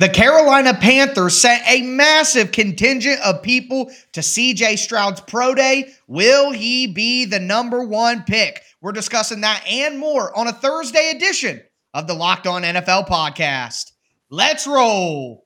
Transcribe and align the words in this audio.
The 0.00 0.08
Carolina 0.08 0.74
Panthers 0.74 1.40
sent 1.40 1.60
a 1.66 1.82
massive 1.82 2.52
contingent 2.52 3.20
of 3.22 3.42
people 3.42 3.90
to 4.12 4.20
CJ 4.20 4.78
Stroud's 4.78 5.20
Pro 5.20 5.56
Day. 5.56 5.92
Will 6.06 6.52
he 6.52 6.86
be 6.86 7.24
the 7.24 7.40
number 7.40 7.82
one 7.82 8.22
pick? 8.22 8.62
We're 8.80 8.92
discussing 8.92 9.40
that 9.40 9.64
and 9.68 9.98
more 9.98 10.36
on 10.38 10.46
a 10.46 10.52
Thursday 10.52 11.10
edition 11.16 11.60
of 11.94 12.06
the 12.06 12.14
Locked 12.14 12.46
On 12.46 12.62
NFL 12.62 13.08
podcast. 13.08 13.90
Let's 14.30 14.68
roll. 14.68 15.44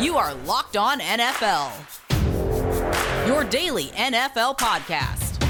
You 0.00 0.16
are 0.16 0.34
Locked 0.46 0.76
On 0.76 1.00
NFL, 1.00 1.72
your 3.26 3.42
daily 3.42 3.86
NFL 3.86 4.56
podcast. 4.56 5.40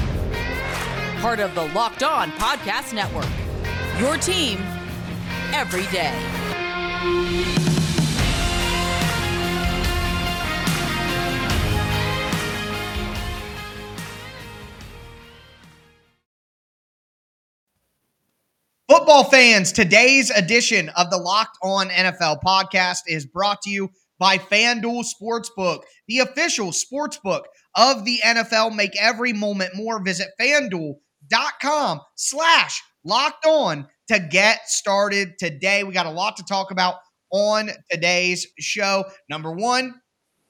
Part 1.21 1.41
of 1.41 1.55
the 1.55 1.67
Locked 1.75 2.03
On 2.03 2.31
Podcast 2.33 2.95
Network, 2.95 3.29
your 4.01 4.17
team 4.17 4.59
every 5.55 5.87
day. 5.87 6.13
Football 18.89 19.25
fans, 19.25 19.71
today's 19.71 20.31
edition 20.31 20.89
of 20.91 21.11
the 21.11 21.17
Locked 21.19 21.57
On 21.63 21.89
NFL 21.89 22.43
podcast 22.45 22.99
is 23.07 23.25
brought 23.25 23.63
to 23.63 23.71
you 23.71 23.91
by 24.19 24.39
FanDuel 24.39 25.05
Sportsbook, 25.05 25.83
the 26.09 26.19
official 26.19 26.73
sportsbook 26.73 27.43
of 27.77 28.05
the 28.05 28.19
NFL. 28.25 28.75
Make 28.75 29.01
every 29.01 29.33
moment 29.33 29.77
more. 29.77 30.03
Visit 30.03 30.29
fanduel.com 30.41 32.01
slash 32.17 32.83
locked 33.05 33.47
on 33.47 33.87
to 34.09 34.19
get 34.19 34.69
started 34.69 35.39
today. 35.39 35.85
We 35.85 35.93
got 35.93 36.07
a 36.07 36.11
lot 36.11 36.37
to 36.37 36.45
talk 36.45 36.71
about 36.71 36.97
on 37.31 37.71
today's 37.91 38.47
show. 38.59 39.05
Number 39.29 39.53
one, 39.53 39.95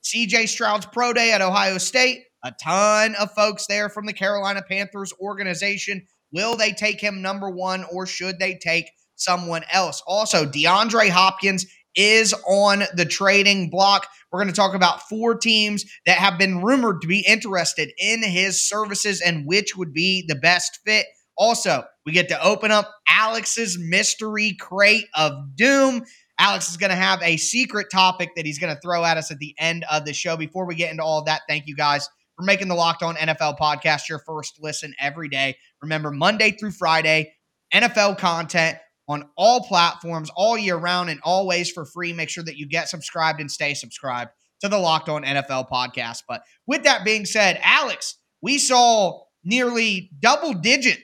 CJ 0.04 0.48
Stroud's 0.48 0.86
Pro 0.86 1.12
Day 1.12 1.32
at 1.32 1.40
Ohio 1.40 1.78
State. 1.78 2.24
A 2.44 2.52
ton 2.62 3.14
of 3.14 3.32
folks 3.32 3.66
there 3.66 3.88
from 3.88 4.04
the 4.04 4.12
Carolina 4.12 4.62
Panthers 4.68 5.12
organization. 5.18 6.06
Will 6.30 6.56
they 6.56 6.72
take 6.72 7.00
him 7.00 7.22
number 7.22 7.48
one 7.48 7.84
or 7.90 8.06
should 8.06 8.38
they 8.38 8.56
take 8.56 8.90
someone 9.14 9.62
else? 9.72 10.02
Also, 10.06 10.44
DeAndre 10.44 11.08
Hopkins 11.08 11.64
is 11.94 12.34
on 12.46 12.82
the 12.94 13.06
trading 13.06 13.70
block. 13.70 14.06
We're 14.30 14.40
going 14.40 14.52
to 14.52 14.56
talk 14.56 14.74
about 14.74 15.08
four 15.08 15.36
teams 15.36 15.84
that 16.06 16.18
have 16.18 16.38
been 16.38 16.60
rumored 16.60 17.00
to 17.02 17.08
be 17.08 17.20
interested 17.20 17.92
in 17.98 18.22
his 18.22 18.60
services 18.60 19.20
and 19.20 19.46
which 19.46 19.76
would 19.76 19.94
be 19.94 20.24
the 20.26 20.34
best 20.34 20.80
fit. 20.84 21.06
Also, 21.36 21.84
we 22.06 22.12
get 22.12 22.28
to 22.28 22.42
open 22.42 22.70
up 22.70 22.90
Alex's 23.08 23.78
mystery 23.78 24.56
crate 24.58 25.06
of 25.14 25.32
doom. 25.56 26.04
Alex 26.38 26.70
is 26.70 26.76
going 26.76 26.90
to 26.90 26.96
have 26.96 27.22
a 27.22 27.36
secret 27.36 27.86
topic 27.90 28.30
that 28.36 28.44
he's 28.44 28.58
going 28.58 28.74
to 28.74 28.80
throw 28.80 29.04
at 29.04 29.16
us 29.16 29.30
at 29.30 29.38
the 29.38 29.54
end 29.58 29.84
of 29.90 30.04
the 30.04 30.12
show. 30.12 30.36
Before 30.36 30.66
we 30.66 30.74
get 30.74 30.90
into 30.90 31.02
all 31.02 31.20
of 31.20 31.26
that, 31.26 31.42
thank 31.48 31.66
you 31.66 31.76
guys 31.76 32.08
for 32.36 32.44
making 32.44 32.68
the 32.68 32.74
Locked 32.74 33.02
On 33.02 33.14
NFL 33.14 33.58
podcast 33.58 34.08
your 34.08 34.18
first 34.18 34.58
listen 34.60 34.94
every 35.00 35.28
day. 35.28 35.56
Remember, 35.80 36.10
Monday 36.10 36.50
through 36.50 36.72
Friday, 36.72 37.32
NFL 37.72 38.18
content 38.18 38.78
on 39.08 39.28
all 39.36 39.62
platforms 39.62 40.30
all 40.34 40.56
year 40.56 40.76
round 40.76 41.10
and 41.10 41.20
always 41.22 41.70
for 41.70 41.84
free. 41.84 42.12
Make 42.12 42.30
sure 42.30 42.44
that 42.44 42.56
you 42.56 42.66
get 42.68 42.88
subscribed 42.88 43.40
and 43.40 43.50
stay 43.50 43.74
subscribed 43.74 44.30
to 44.60 44.68
the 44.68 44.78
Locked 44.78 45.08
On 45.08 45.22
NFL 45.22 45.68
podcast. 45.68 46.22
But 46.26 46.42
with 46.66 46.84
that 46.84 47.04
being 47.04 47.26
said, 47.26 47.60
Alex, 47.62 48.16
we 48.40 48.58
saw 48.58 49.20
nearly 49.44 50.10
double 50.18 50.54
digit 50.54 50.98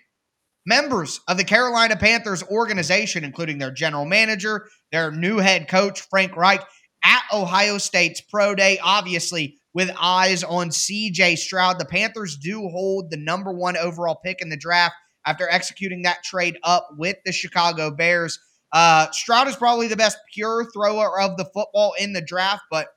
members 0.66 1.20
of 1.28 1.36
the 1.36 1.44
Carolina 1.44 1.96
Panthers 1.96 2.42
organization, 2.44 3.24
including 3.24 3.58
their 3.58 3.70
general 3.70 4.04
manager, 4.04 4.66
their 4.92 5.10
new 5.10 5.38
head 5.38 5.68
coach, 5.68 6.00
Frank 6.02 6.36
Reich, 6.36 6.62
at 7.04 7.22
Ohio 7.32 7.78
State's 7.78 8.20
Pro 8.20 8.54
Day, 8.54 8.78
obviously 8.82 9.58
with 9.72 9.90
eyes 10.00 10.42
on 10.44 10.68
CJ 10.70 11.38
Stroud. 11.38 11.78
The 11.78 11.84
Panthers 11.84 12.36
do 12.36 12.68
hold 12.68 13.10
the 13.10 13.16
number 13.16 13.52
one 13.52 13.76
overall 13.76 14.20
pick 14.22 14.42
in 14.42 14.48
the 14.48 14.56
draft 14.56 14.94
after 15.26 15.48
executing 15.48 16.02
that 16.02 16.22
trade 16.24 16.58
up 16.62 16.88
with 16.96 17.16
the 17.24 17.32
Chicago 17.32 17.90
Bears. 17.90 18.38
Uh, 18.72 19.10
Stroud 19.10 19.48
is 19.48 19.56
probably 19.56 19.88
the 19.88 19.96
best 19.96 20.18
pure 20.32 20.66
thrower 20.72 21.20
of 21.20 21.36
the 21.36 21.44
football 21.54 21.94
in 21.98 22.12
the 22.12 22.20
draft, 22.20 22.62
but 22.70 22.88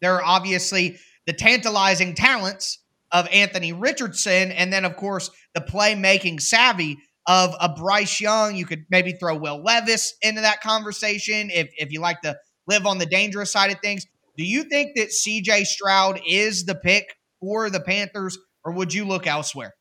there 0.00 0.14
are 0.14 0.24
obviously 0.24 0.98
the 1.26 1.32
tantalizing 1.32 2.14
talents 2.14 2.83
of 3.14 3.28
Anthony 3.32 3.72
Richardson, 3.72 4.52
and 4.52 4.70
then 4.70 4.84
of 4.84 4.96
course 4.96 5.30
the 5.54 5.60
playmaking 5.60 6.42
savvy 6.42 6.98
of 7.26 7.54
a 7.60 7.70
Bryce 7.70 8.20
Young. 8.20 8.56
You 8.56 8.66
could 8.66 8.84
maybe 8.90 9.12
throw 9.12 9.36
Will 9.36 9.62
Levis 9.62 10.14
into 10.20 10.42
that 10.42 10.60
conversation 10.60 11.48
if 11.50 11.72
if 11.78 11.90
you 11.92 12.00
like 12.00 12.20
to 12.22 12.36
live 12.66 12.84
on 12.86 12.98
the 12.98 13.06
dangerous 13.06 13.50
side 13.50 13.70
of 13.70 13.78
things. 13.80 14.04
Do 14.36 14.44
you 14.44 14.64
think 14.64 14.96
that 14.96 15.10
CJ 15.10 15.64
Stroud 15.64 16.20
is 16.26 16.64
the 16.64 16.74
pick 16.74 17.14
for 17.40 17.70
the 17.70 17.80
Panthers, 17.80 18.36
or 18.64 18.72
would 18.72 18.92
you 18.92 19.04
look 19.06 19.26
elsewhere? 19.26 19.74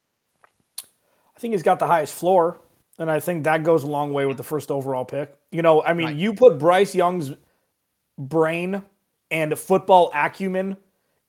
I 1.36 1.40
think 1.40 1.54
he's 1.54 1.64
got 1.64 1.80
the 1.80 1.88
highest 1.88 2.14
floor, 2.14 2.62
and 3.00 3.10
I 3.10 3.20
think 3.20 3.46
that 3.46 3.64
goes 3.64 3.84
a 3.84 3.88
long 3.88 4.14
way 4.14 4.28
with 4.28 4.38
the 4.38 4.44
first 4.44 4.70
overall 4.70 5.06
pick. 5.06 5.36
You 5.52 5.64
know, 5.64 5.84
I 5.84 5.94
mean, 5.94 6.08
right. 6.08 6.16
you 6.16 6.34
put 6.36 6.60
Bryce 6.60 6.94
Young's 6.94 7.32
brain 8.18 8.84
and 9.32 9.58
football 9.58 10.12
acumen 10.14 10.78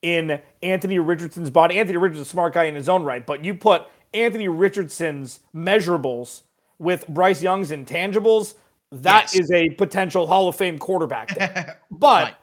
in 0.05 0.39
Anthony 0.61 0.99
Richardson's 0.99 1.49
body. 1.49 1.79
Anthony 1.79 1.97
Richardson's 1.97 2.27
a 2.27 2.29
smart 2.29 2.53
guy 2.53 2.65
in 2.65 2.75
his 2.75 2.87
own 2.87 3.01
right, 3.01 3.25
but 3.25 3.43
you 3.43 3.55
put 3.55 3.87
Anthony 4.13 4.47
Richardson's 4.47 5.39
measurables 5.53 6.43
with 6.77 7.07
Bryce 7.07 7.41
Young's 7.41 7.71
intangibles, 7.71 8.53
That 8.91 9.33
yes. 9.33 9.35
is 9.35 9.51
a 9.51 9.71
potential 9.71 10.27
Hall 10.27 10.47
of 10.47 10.55
Fame 10.55 10.77
quarterback. 10.77 11.79
but 11.91 12.23
right. 12.23 12.35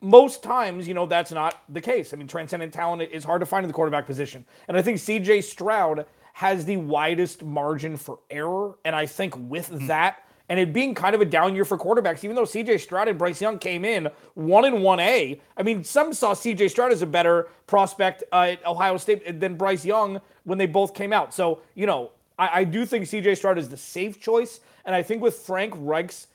most 0.00 0.42
times, 0.42 0.88
you 0.88 0.94
know, 0.94 1.04
that's 1.04 1.30
not 1.30 1.62
the 1.68 1.80
case. 1.82 2.14
I 2.14 2.16
mean, 2.16 2.26
transcendent 2.26 2.72
talent 2.72 3.02
is 3.12 3.22
hard 3.22 3.40
to 3.40 3.46
find 3.46 3.64
in 3.64 3.68
the 3.68 3.74
quarterback 3.74 4.06
position. 4.06 4.46
And 4.68 4.78
I 4.78 4.80
think 4.80 4.96
CJ 4.96 5.44
Stroud 5.44 6.06
has 6.32 6.64
the 6.64 6.78
widest 6.78 7.44
margin 7.44 7.98
for 7.98 8.20
error. 8.30 8.78
And 8.86 8.96
I 8.96 9.04
think 9.04 9.34
with 9.36 9.68
mm-hmm. 9.68 9.88
that, 9.88 10.24
and 10.50 10.58
it 10.58 10.72
being 10.72 10.96
kind 10.96 11.14
of 11.14 11.20
a 11.20 11.24
down 11.24 11.54
year 11.54 11.64
for 11.64 11.78
quarterbacks, 11.78 12.24
even 12.24 12.34
though 12.34 12.42
CJ 12.42 12.80
Stroud 12.80 13.06
and 13.06 13.16
Bryce 13.16 13.40
Young 13.40 13.56
came 13.56 13.84
in 13.84 14.08
one 14.34 14.64
and 14.64 14.82
one 14.82 14.98
A. 14.98 15.40
I 15.56 15.62
mean, 15.62 15.84
some 15.84 16.12
saw 16.12 16.34
CJ 16.34 16.70
Stroud 16.70 16.90
as 16.90 17.02
a 17.02 17.06
better 17.06 17.48
prospect 17.68 18.24
uh, 18.32 18.48
at 18.50 18.66
Ohio 18.66 18.96
State 18.96 19.38
than 19.38 19.54
Bryce 19.54 19.84
Young 19.84 20.20
when 20.42 20.58
they 20.58 20.66
both 20.66 20.92
came 20.92 21.12
out. 21.12 21.32
So, 21.32 21.62
you 21.76 21.86
know, 21.86 22.10
I, 22.36 22.60
I 22.60 22.64
do 22.64 22.84
think 22.84 23.04
CJ 23.04 23.36
Stroud 23.36 23.58
is 23.58 23.68
the 23.68 23.76
safe 23.76 24.20
choice. 24.20 24.58
And 24.84 24.92
I 24.92 25.04
think 25.04 25.22
with 25.22 25.36
Frank 25.36 25.72
Reich's 25.76 26.26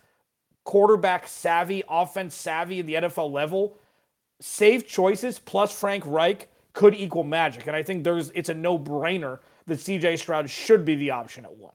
quarterback 0.64 1.28
savvy, 1.28 1.84
offense 1.90 2.36
savvy 2.36 2.80
at 2.80 2.86
the 2.86 2.94
NFL 2.94 3.32
level, 3.32 3.78
safe 4.40 4.88
choices 4.88 5.40
plus 5.40 5.78
Frank 5.78 6.04
Reich 6.06 6.48
could 6.72 6.96
equal 6.96 7.26
magic. 7.26 7.68
And 7.68 7.76
I 7.76 7.84
think 7.84 8.06
there's 8.06 8.32
it's 8.34 8.48
a 8.48 8.54
no 8.54 8.80
brainer 8.80 9.40
that 9.68 9.80
CJ 9.80 10.20
Stroud 10.20 10.50
should 10.50 10.86
be 10.86 10.96
the 10.96 11.12
option 11.12 11.44
at 11.44 11.54
one. 11.54 11.74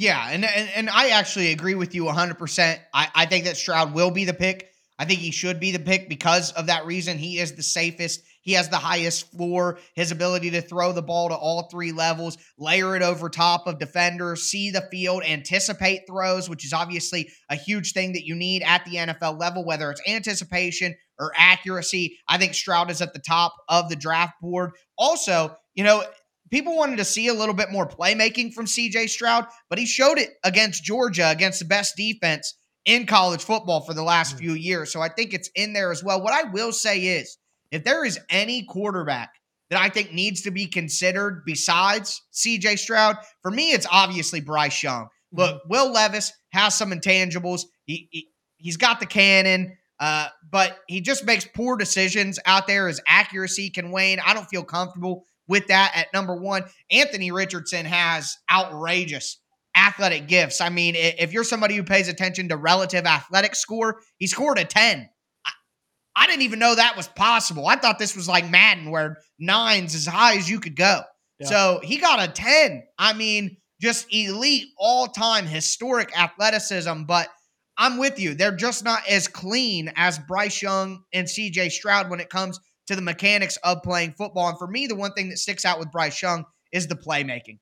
Yeah, 0.00 0.30
and, 0.30 0.46
and 0.46 0.70
and 0.74 0.88
I 0.88 1.10
actually 1.10 1.52
agree 1.52 1.74
with 1.74 1.94
you 1.94 2.04
100%. 2.04 2.78
I, 2.94 3.08
I 3.14 3.26
think 3.26 3.44
that 3.44 3.58
Stroud 3.58 3.92
will 3.92 4.10
be 4.10 4.24
the 4.24 4.32
pick. 4.32 4.70
I 4.98 5.04
think 5.04 5.20
he 5.20 5.30
should 5.30 5.60
be 5.60 5.72
the 5.72 5.78
pick 5.78 6.08
because 6.08 6.52
of 6.52 6.68
that 6.68 6.86
reason. 6.86 7.18
He 7.18 7.38
is 7.38 7.52
the 7.52 7.62
safest. 7.62 8.22
He 8.40 8.54
has 8.54 8.70
the 8.70 8.78
highest 8.78 9.30
floor. 9.30 9.78
His 9.94 10.10
ability 10.10 10.52
to 10.52 10.62
throw 10.62 10.92
the 10.92 11.02
ball 11.02 11.28
to 11.28 11.34
all 11.34 11.68
three 11.70 11.92
levels, 11.92 12.38
layer 12.58 12.96
it 12.96 13.02
over 13.02 13.28
top 13.28 13.66
of 13.66 13.78
defenders, 13.78 14.44
see 14.44 14.70
the 14.70 14.88
field, 14.90 15.22
anticipate 15.22 16.06
throws, 16.08 16.48
which 16.48 16.64
is 16.64 16.72
obviously 16.72 17.28
a 17.50 17.54
huge 17.54 17.92
thing 17.92 18.14
that 18.14 18.24
you 18.24 18.34
need 18.34 18.62
at 18.62 18.86
the 18.86 18.96
NFL 18.96 19.38
level, 19.38 19.66
whether 19.66 19.90
it's 19.90 20.00
anticipation 20.08 20.94
or 21.18 21.30
accuracy. 21.36 22.18
I 22.26 22.38
think 22.38 22.54
Stroud 22.54 22.90
is 22.90 23.02
at 23.02 23.12
the 23.12 23.18
top 23.18 23.52
of 23.68 23.90
the 23.90 23.96
draft 23.96 24.40
board. 24.40 24.70
Also, 24.96 25.54
you 25.74 25.84
know, 25.84 26.02
people 26.50 26.76
wanted 26.76 26.98
to 26.98 27.04
see 27.04 27.28
a 27.28 27.34
little 27.34 27.54
bit 27.54 27.70
more 27.70 27.88
playmaking 27.88 28.52
from 28.52 28.66
CJ 28.66 29.08
Stroud, 29.08 29.46
but 29.68 29.78
he 29.78 29.86
showed 29.86 30.18
it 30.18 30.30
against 30.44 30.84
Georgia, 30.84 31.30
against 31.30 31.60
the 31.60 31.64
best 31.64 31.96
defense 31.96 32.56
in 32.84 33.06
college 33.06 33.42
football 33.42 33.82
for 33.82 33.94
the 33.94 34.02
last 34.02 34.38
few 34.38 34.52
years. 34.52 34.92
So 34.92 35.00
I 35.00 35.08
think 35.08 35.34
it's 35.34 35.50
in 35.54 35.72
there 35.72 35.92
as 35.92 36.02
well. 36.02 36.22
What 36.22 36.32
I 36.32 36.50
will 36.50 36.72
say 36.72 37.00
is 37.00 37.38
if 37.70 37.84
there 37.84 38.04
is 38.04 38.18
any 38.30 38.64
quarterback 38.64 39.30
that 39.70 39.80
I 39.80 39.88
think 39.88 40.12
needs 40.12 40.42
to 40.42 40.50
be 40.50 40.66
considered 40.66 41.42
besides 41.46 42.20
CJ 42.32 42.78
Stroud, 42.78 43.16
for 43.42 43.50
me, 43.50 43.72
it's 43.72 43.86
obviously 43.90 44.40
Bryce 44.40 44.82
Young. 44.82 45.08
Look, 45.32 45.56
mm-hmm. 45.56 45.68
Will 45.68 45.92
Levis 45.92 46.32
has 46.52 46.74
some 46.74 46.90
intangibles. 46.90 47.62
He, 47.84 48.08
he 48.10 48.28
he's 48.56 48.76
got 48.76 49.00
the 49.00 49.06
cannon. 49.06 49.76
Uh, 50.00 50.28
but 50.50 50.78
he 50.88 51.02
just 51.02 51.26
makes 51.26 51.46
poor 51.54 51.76
decisions 51.76 52.38
out 52.46 52.66
there. 52.66 52.88
His 52.88 53.02
accuracy 53.06 53.68
can 53.68 53.90
wane. 53.90 54.18
I 54.24 54.32
don't 54.32 54.48
feel 54.48 54.64
comfortable 54.64 55.26
with 55.50 55.66
that 55.66 55.92
at 55.96 56.12
number 56.14 56.34
one. 56.34 56.62
Anthony 56.92 57.32
Richardson 57.32 57.84
has 57.84 58.38
outrageous 58.50 59.38
athletic 59.76 60.28
gifts. 60.28 60.60
I 60.60 60.68
mean, 60.70 60.94
if 60.96 61.32
you're 61.32 61.44
somebody 61.44 61.74
who 61.74 61.82
pays 61.82 62.08
attention 62.08 62.48
to 62.48 62.56
relative 62.56 63.04
athletic 63.04 63.56
score, 63.56 64.00
he 64.18 64.28
scored 64.28 64.58
a 64.58 64.64
10. 64.64 65.08
I, 65.44 65.50
I 66.14 66.26
didn't 66.26 66.42
even 66.42 66.60
know 66.60 66.76
that 66.76 66.96
was 66.96 67.08
possible. 67.08 67.66
I 67.66 67.74
thought 67.74 67.98
this 67.98 68.14
was 68.14 68.28
like 68.28 68.48
Madden 68.48 68.92
where 68.92 69.18
nines 69.40 69.96
as 69.96 70.06
high 70.06 70.36
as 70.36 70.48
you 70.48 70.60
could 70.60 70.76
go. 70.76 71.02
Yeah. 71.40 71.48
So 71.48 71.80
he 71.82 71.96
got 71.98 72.22
a 72.22 72.30
10. 72.30 72.84
I 72.96 73.12
mean, 73.12 73.56
just 73.80 74.06
elite 74.14 74.68
all 74.78 75.08
time 75.08 75.46
historic 75.46 76.16
athleticism. 76.16 77.02
But 77.08 77.28
I'm 77.76 77.98
with 77.98 78.20
you. 78.20 78.34
They're 78.34 78.54
just 78.54 78.84
not 78.84 79.00
as 79.08 79.26
clean 79.26 79.92
as 79.96 80.20
Bryce 80.20 80.62
Young 80.62 81.02
and 81.12 81.26
CJ 81.26 81.72
Stroud 81.72 82.08
when 82.08 82.20
it 82.20 82.30
comes 82.30 82.60
to 82.90 82.96
the 82.96 83.02
mechanics 83.02 83.56
of 83.62 83.84
playing 83.84 84.14
football. 84.18 84.48
And 84.48 84.58
for 84.58 84.66
me, 84.66 84.88
the 84.88 84.96
one 84.96 85.12
thing 85.12 85.28
that 85.28 85.38
sticks 85.38 85.64
out 85.64 85.78
with 85.78 85.92
Bryce 85.92 86.20
Young 86.20 86.44
is 86.72 86.88
the 86.88 86.96
playmaking. 86.96 87.60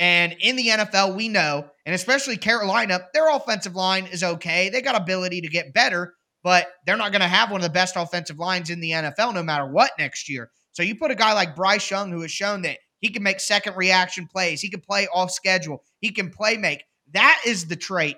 And 0.00 0.34
in 0.40 0.56
the 0.56 0.66
NFL, 0.66 1.14
we 1.14 1.28
know, 1.28 1.70
and 1.86 1.94
especially 1.94 2.36
Carolina, 2.36 2.98
their 3.14 3.30
offensive 3.30 3.76
line 3.76 4.06
is 4.06 4.24
okay. 4.24 4.70
They 4.70 4.82
got 4.82 5.00
ability 5.00 5.42
to 5.42 5.48
get 5.48 5.72
better, 5.72 6.14
but 6.42 6.66
they're 6.84 6.96
not 6.96 7.12
going 7.12 7.22
to 7.22 7.28
have 7.28 7.52
one 7.52 7.60
of 7.60 7.62
the 7.62 7.72
best 7.72 7.94
offensive 7.94 8.40
lines 8.40 8.68
in 8.68 8.80
the 8.80 8.90
NFL 8.90 9.32
no 9.32 9.44
matter 9.44 9.70
what 9.70 9.92
next 9.96 10.28
year. 10.28 10.50
So 10.72 10.82
you 10.82 10.96
put 10.96 11.12
a 11.12 11.14
guy 11.14 11.34
like 11.34 11.54
Bryce 11.54 11.88
Young, 11.88 12.10
who 12.10 12.22
has 12.22 12.32
shown 12.32 12.62
that 12.62 12.78
he 12.98 13.10
can 13.10 13.22
make 13.22 13.38
second 13.38 13.76
reaction 13.76 14.26
plays, 14.26 14.60
he 14.60 14.70
can 14.70 14.80
play 14.80 15.06
off 15.14 15.30
schedule, 15.30 15.84
he 16.00 16.10
can 16.10 16.30
play 16.30 16.56
make. 16.56 16.82
That 17.12 17.40
is 17.46 17.66
the 17.66 17.76
trait 17.76 18.16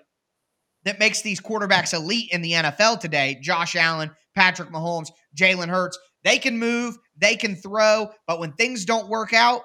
that 0.85 0.99
makes 0.99 1.21
these 1.21 1.41
quarterbacks 1.41 1.93
elite 1.93 2.31
in 2.33 2.41
the 2.41 2.53
NFL 2.53 3.01
today. 3.01 3.39
Josh 3.43 3.77
Allen, 3.77 4.11
Patrick 4.35 4.71
Mahomes, 4.71 5.11
Jalen 5.37 5.69
Hurts. 5.69 5.99
They 6.27 6.39
can 6.39 6.59
move, 6.59 6.99
they 7.17 7.37
can 7.37 7.55
throw, 7.55 8.11
but 8.27 8.41
when 8.41 8.55
things 8.55 8.85
don't 8.85 9.09
work 9.09 9.33
out, 9.33 9.61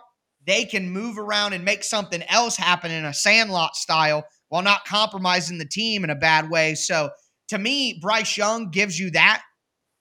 they 0.46 0.64
can 0.64 0.92
move 0.92 1.18
around 1.18 1.54
and 1.54 1.66
make 1.66 1.84
something 1.84 2.22
else 2.30 2.56
happen 2.56 2.92
in 2.92 3.04
a 3.04 3.16
sandlot 3.16 3.76
style 3.76 4.24
while 4.50 4.62
not 4.62 4.86
compromising 4.86 5.58
the 5.58 5.66
team 5.66 6.04
in 6.04 6.12
a 6.12 6.16
bad 6.16 6.52
way. 6.52 6.76
So 6.76 7.10
to 7.48 7.58
me, 7.58 7.98
Bryce 8.00 8.38
Young 8.38 8.70
gives 8.70 9.00
you 9.00 9.10
that. 9.10 9.42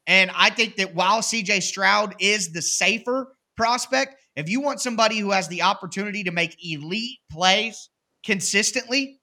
And 0.07 0.31
I 0.35 0.51
think 0.51 0.77
that 0.77 0.95
while 0.95 1.23
CJ 1.23 1.63
Stroud 1.63 2.15
is 2.21 2.53
the 2.53 2.61
safer 2.61 3.35
prospect, 3.57 4.17
if 4.37 4.51
you 4.51 4.61
want 4.61 4.83
somebody 4.83 5.17
who 5.17 5.31
has 5.31 5.49
the 5.49 5.63
opportunity 5.63 6.25
to 6.25 6.31
make 6.31 6.59
elite 6.63 7.21
plays 7.33 7.89
consistently, 8.23 9.19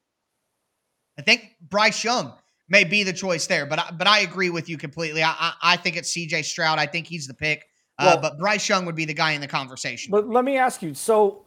I 1.16 1.22
think 1.22 1.52
Bryce 1.60 2.02
Young 2.02 2.34
may 2.68 2.84
be 2.84 3.02
the 3.02 3.12
choice 3.12 3.46
there. 3.46 3.66
But 3.66 3.78
I, 3.78 3.90
but 3.92 4.06
I 4.06 4.20
agree 4.20 4.50
with 4.50 4.68
you 4.68 4.78
completely. 4.78 5.22
I, 5.22 5.30
I, 5.30 5.52
I 5.62 5.76
think 5.76 5.96
it's 5.96 6.12
CJ 6.12 6.44
Stroud. 6.44 6.78
I 6.78 6.86
think 6.86 7.06
he's 7.06 7.26
the 7.26 7.34
pick. 7.34 7.66
Uh, 7.98 8.12
well, 8.12 8.20
but 8.20 8.38
Bryce 8.38 8.68
Young 8.68 8.86
would 8.86 8.94
be 8.94 9.04
the 9.04 9.14
guy 9.14 9.32
in 9.32 9.40
the 9.40 9.48
conversation. 9.48 10.10
But 10.10 10.28
let 10.28 10.44
me 10.44 10.56
ask 10.56 10.82
you 10.82 10.94
so 10.94 11.44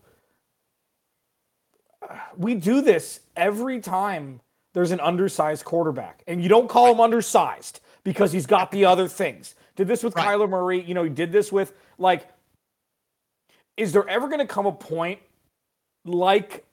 we 2.37 2.55
do 2.55 2.81
this 2.81 3.21
every 3.35 3.79
time 3.79 4.41
there's 4.73 4.91
an 4.91 4.99
undersized 4.99 5.65
quarterback, 5.65 6.23
and 6.27 6.41
you 6.41 6.49
don't 6.49 6.69
call 6.69 6.85
right. 6.85 6.95
him 6.95 7.01
undersized 7.01 7.81
because 8.03 8.31
he's 8.31 8.45
got 8.45 8.71
the 8.71 8.85
other 8.85 9.07
things. 9.07 9.55
Did 9.75 9.87
this 9.87 10.03
with 10.03 10.15
right. 10.15 10.27
Kyler 10.27 10.49
Murray. 10.49 10.81
You 10.81 10.93
know, 10.93 11.03
he 11.03 11.09
did 11.09 11.31
this 11.31 11.51
with, 11.51 11.73
like, 11.97 12.27
is 13.77 13.91
there 13.91 14.07
ever 14.07 14.27
going 14.27 14.39
to 14.39 14.47
come 14.47 14.65
a 14.65 14.71
point 14.71 15.19
like, 16.05 16.65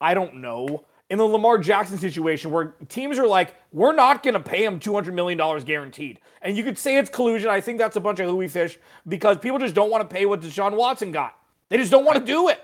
I 0.00 0.14
don't 0.14 0.36
know, 0.36 0.84
in 1.08 1.18
the 1.18 1.24
Lamar 1.24 1.58
Jackson 1.58 1.98
situation 1.98 2.50
where 2.50 2.74
teams 2.88 3.18
are 3.18 3.26
like, 3.26 3.54
we're 3.72 3.94
not 3.94 4.22
going 4.22 4.34
to 4.34 4.40
pay 4.40 4.64
him 4.64 4.80
$200 4.80 5.12
million 5.12 5.38
guaranteed. 5.64 6.20
And 6.42 6.56
you 6.56 6.64
could 6.64 6.78
say 6.78 6.96
it's 6.96 7.10
collusion. 7.10 7.48
I 7.48 7.60
think 7.60 7.78
that's 7.78 7.96
a 7.96 8.00
bunch 8.00 8.18
of 8.18 8.28
hooey 8.28 8.48
fish 8.48 8.78
because 9.06 9.38
people 9.38 9.58
just 9.58 9.74
don't 9.74 9.90
want 9.90 10.08
to 10.08 10.12
pay 10.12 10.26
what 10.26 10.40
Deshaun 10.40 10.76
Watson 10.76 11.12
got. 11.12 11.36
They 11.68 11.76
just 11.76 11.90
don't 11.90 12.04
want 12.04 12.18
to 12.18 12.24
do 12.24 12.48
it. 12.48 12.60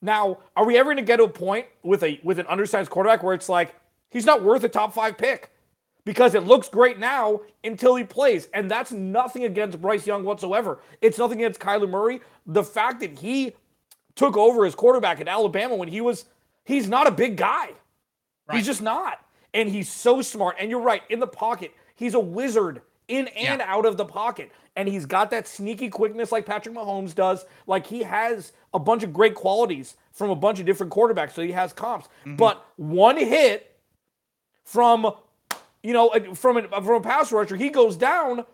Now, 0.00 0.38
are 0.56 0.66
we 0.66 0.76
ever 0.76 0.88
going 0.88 0.98
to 0.98 1.02
get 1.02 1.16
to 1.16 1.24
a 1.24 1.28
point 1.28 1.66
with 1.82 2.02
a 2.02 2.20
with 2.22 2.38
an 2.38 2.46
undersized 2.46 2.90
quarterback 2.90 3.22
where 3.22 3.34
it's 3.34 3.48
like 3.48 3.74
he's 4.10 4.26
not 4.26 4.42
worth 4.42 4.62
a 4.64 4.68
top 4.68 4.92
five 4.92 5.16
pick 5.16 5.50
because 6.04 6.34
it 6.34 6.44
looks 6.44 6.68
great 6.68 6.98
now 6.98 7.40
until 7.62 7.94
he 7.96 8.04
plays, 8.04 8.48
and 8.52 8.70
that's 8.70 8.92
nothing 8.92 9.44
against 9.44 9.80
Bryce 9.80 10.06
Young 10.06 10.22
whatsoever. 10.22 10.80
It's 11.00 11.16
nothing 11.16 11.38
against 11.38 11.58
Kyler 11.58 11.88
Murray. 11.88 12.20
The 12.46 12.62
fact 12.62 13.00
that 13.00 13.18
he 13.18 13.52
took 14.14 14.36
over 14.36 14.66
as 14.66 14.74
quarterback 14.74 15.20
at 15.22 15.28
Alabama 15.28 15.74
when 15.74 15.88
he 15.88 16.02
was 16.02 16.26
He's 16.64 16.88
not 16.88 17.06
a 17.06 17.10
big 17.10 17.36
guy. 17.36 17.70
Right. 18.48 18.56
He's 18.56 18.66
just 18.66 18.82
not. 18.82 19.20
And 19.52 19.68
he's 19.68 19.90
so 19.90 20.22
smart. 20.22 20.56
And 20.58 20.70
you're 20.70 20.80
right, 20.80 21.02
in 21.08 21.20
the 21.20 21.26
pocket, 21.26 21.72
he's 21.94 22.14
a 22.14 22.20
wizard 22.20 22.82
in 23.08 23.28
and 23.28 23.60
yeah. 23.60 23.66
out 23.68 23.86
of 23.86 23.96
the 23.96 24.04
pocket. 24.04 24.50
And 24.76 24.88
he's 24.88 25.06
got 25.06 25.30
that 25.30 25.46
sneaky 25.46 25.88
quickness 25.88 26.32
like 26.32 26.46
Patrick 26.46 26.74
Mahomes 26.74 27.14
does. 27.14 27.44
Like 27.66 27.86
he 27.86 28.02
has 28.02 28.52
a 28.72 28.78
bunch 28.78 29.02
of 29.04 29.12
great 29.12 29.34
qualities 29.34 29.96
from 30.10 30.30
a 30.30 30.34
bunch 30.36 30.58
of 30.58 30.66
different 30.66 30.92
quarterbacks. 30.92 31.32
So 31.32 31.42
he 31.42 31.52
has 31.52 31.72
comps. 31.72 32.08
Mm-hmm. 32.20 32.36
But 32.36 32.66
one 32.76 33.16
hit 33.16 33.76
from, 34.64 35.12
you 35.82 35.92
know, 35.92 36.10
from 36.34 36.56
a, 36.56 36.68
from 36.68 36.94
a 36.94 37.00
pass 37.00 37.30
rusher, 37.30 37.56
he 37.56 37.68
goes 37.68 37.96
down. 37.96 38.44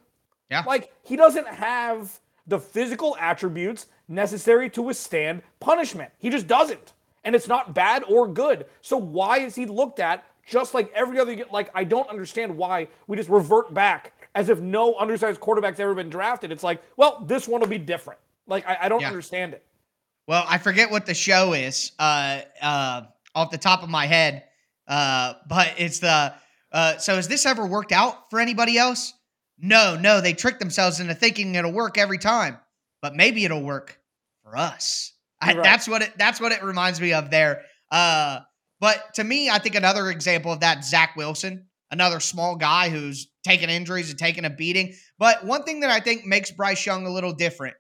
Yeah. 0.51 0.65
Like 0.67 0.93
he 1.03 1.17
doesn't 1.17 1.49
have 1.49 2.21
the 2.47 2.59
physical 2.59 3.17
attributes 3.19 3.87
necessary 4.09 4.69
to 4.71 4.83
withstand 4.83 5.43
punishment. 5.61 6.11
He 6.19 6.29
just 6.29 6.47
doesn't 6.47 6.93
and 7.25 7.35
it's 7.35 7.49
not 7.49 7.75
bad 7.75 8.05
or 8.09 8.27
good. 8.27 8.67
So 8.81 8.97
why 8.97 9.39
is 9.39 9.55
he 9.55 9.67
looked 9.67 10.01
at 10.01 10.25
just 10.47 10.75
like 10.75 10.93
every 10.95 11.19
other? 11.19 11.45
Like 11.51 11.71
I 11.75 11.85
don't 11.85 12.09
understand 12.09 12.57
why 12.57 12.89
we 13.07 13.17
just 13.17 13.29
revert 13.29 13.73
back 13.75 14.13
as 14.35 14.49
if 14.49 14.61
no 14.61 14.97
undersized 14.99 15.41
quarterback's 15.41 15.81
ever 15.81 15.95
been 15.95 16.11
drafted. 16.11 16.53
It's 16.53 16.63
like, 16.63 16.83
well, 16.97 17.25
this 17.27 17.49
one 17.49 17.61
will 17.61 17.69
be 17.69 17.79
different. 17.79 18.21
Like 18.47 18.67
I, 18.67 18.79
I 18.83 18.89
don't 18.89 19.01
yeah. 19.01 19.09
understand 19.09 19.55
it. 19.55 19.65
Well, 20.27 20.45
I 20.49 20.59
forget 20.59 20.91
what 20.91 21.07
the 21.07 21.15
show 21.15 21.55
is 21.55 21.93
uh, 21.99 22.43
uh, 22.63 23.03
off 23.35 23.51
the 23.51 23.59
top 23.59 23.83
of 23.83 23.89
my 23.89 24.07
head, 24.07 24.45
uh, 24.87 25.35
but 25.49 25.75
it's 25.79 25.99
the. 25.99 26.35
Uh, 26.73 26.97
so 26.99 27.17
has 27.17 27.27
this 27.27 27.47
ever 27.47 27.67
worked 27.67 27.91
out 27.91 28.31
for 28.31 28.39
anybody 28.39 28.79
else? 28.79 29.13
No, 29.59 29.99
no, 30.01 30.21
they 30.21 30.33
trick 30.33 30.61
themselves 30.61 31.01
into 31.01 31.15
thinking 31.15 31.55
it'll 31.57 31.73
work 31.73 31.99
every 31.99 32.19
time, 32.19 32.59
but 33.03 33.17
maybe 33.17 33.45
it'll 33.45 33.63
work 33.63 33.99
for 34.45 34.57
us. 34.57 35.13
I, 35.41 35.55
right. 35.55 35.63
That's 35.63 35.89
what 35.89 36.03
it. 36.03 36.13
That's 36.19 36.41
what 36.41 36.53
it 36.53 36.63
reminds 36.63 37.01
me 37.01 37.13
of 37.13 37.31
there. 37.31 37.63
Uh, 37.91 38.41
but 38.81 39.15
to 39.15 39.25
me, 39.25 39.51
I 39.51 39.59
think 39.59 39.75
another 39.75 40.11
example 40.11 40.53
of 40.53 40.61
that, 40.61 40.85
Zach 40.85 41.17
Wilson, 41.17 41.67
another 41.91 42.21
small 42.21 42.57
guy 42.57 42.89
who's 42.89 43.29
taking 43.45 43.69
injuries 43.69 44.11
and 44.11 44.19
taking 44.19 44.45
a 44.45 44.51
beating. 44.51 44.95
But 45.19 45.45
one 45.45 45.65
thing 45.65 45.81
that 45.81 45.91
I 45.91 46.01
think 46.01 46.27
makes 46.27 46.51
Bryce 46.51 46.85
Young 46.85 47.07
a 47.07 47.11
little 47.11 47.33
different, 47.33 47.77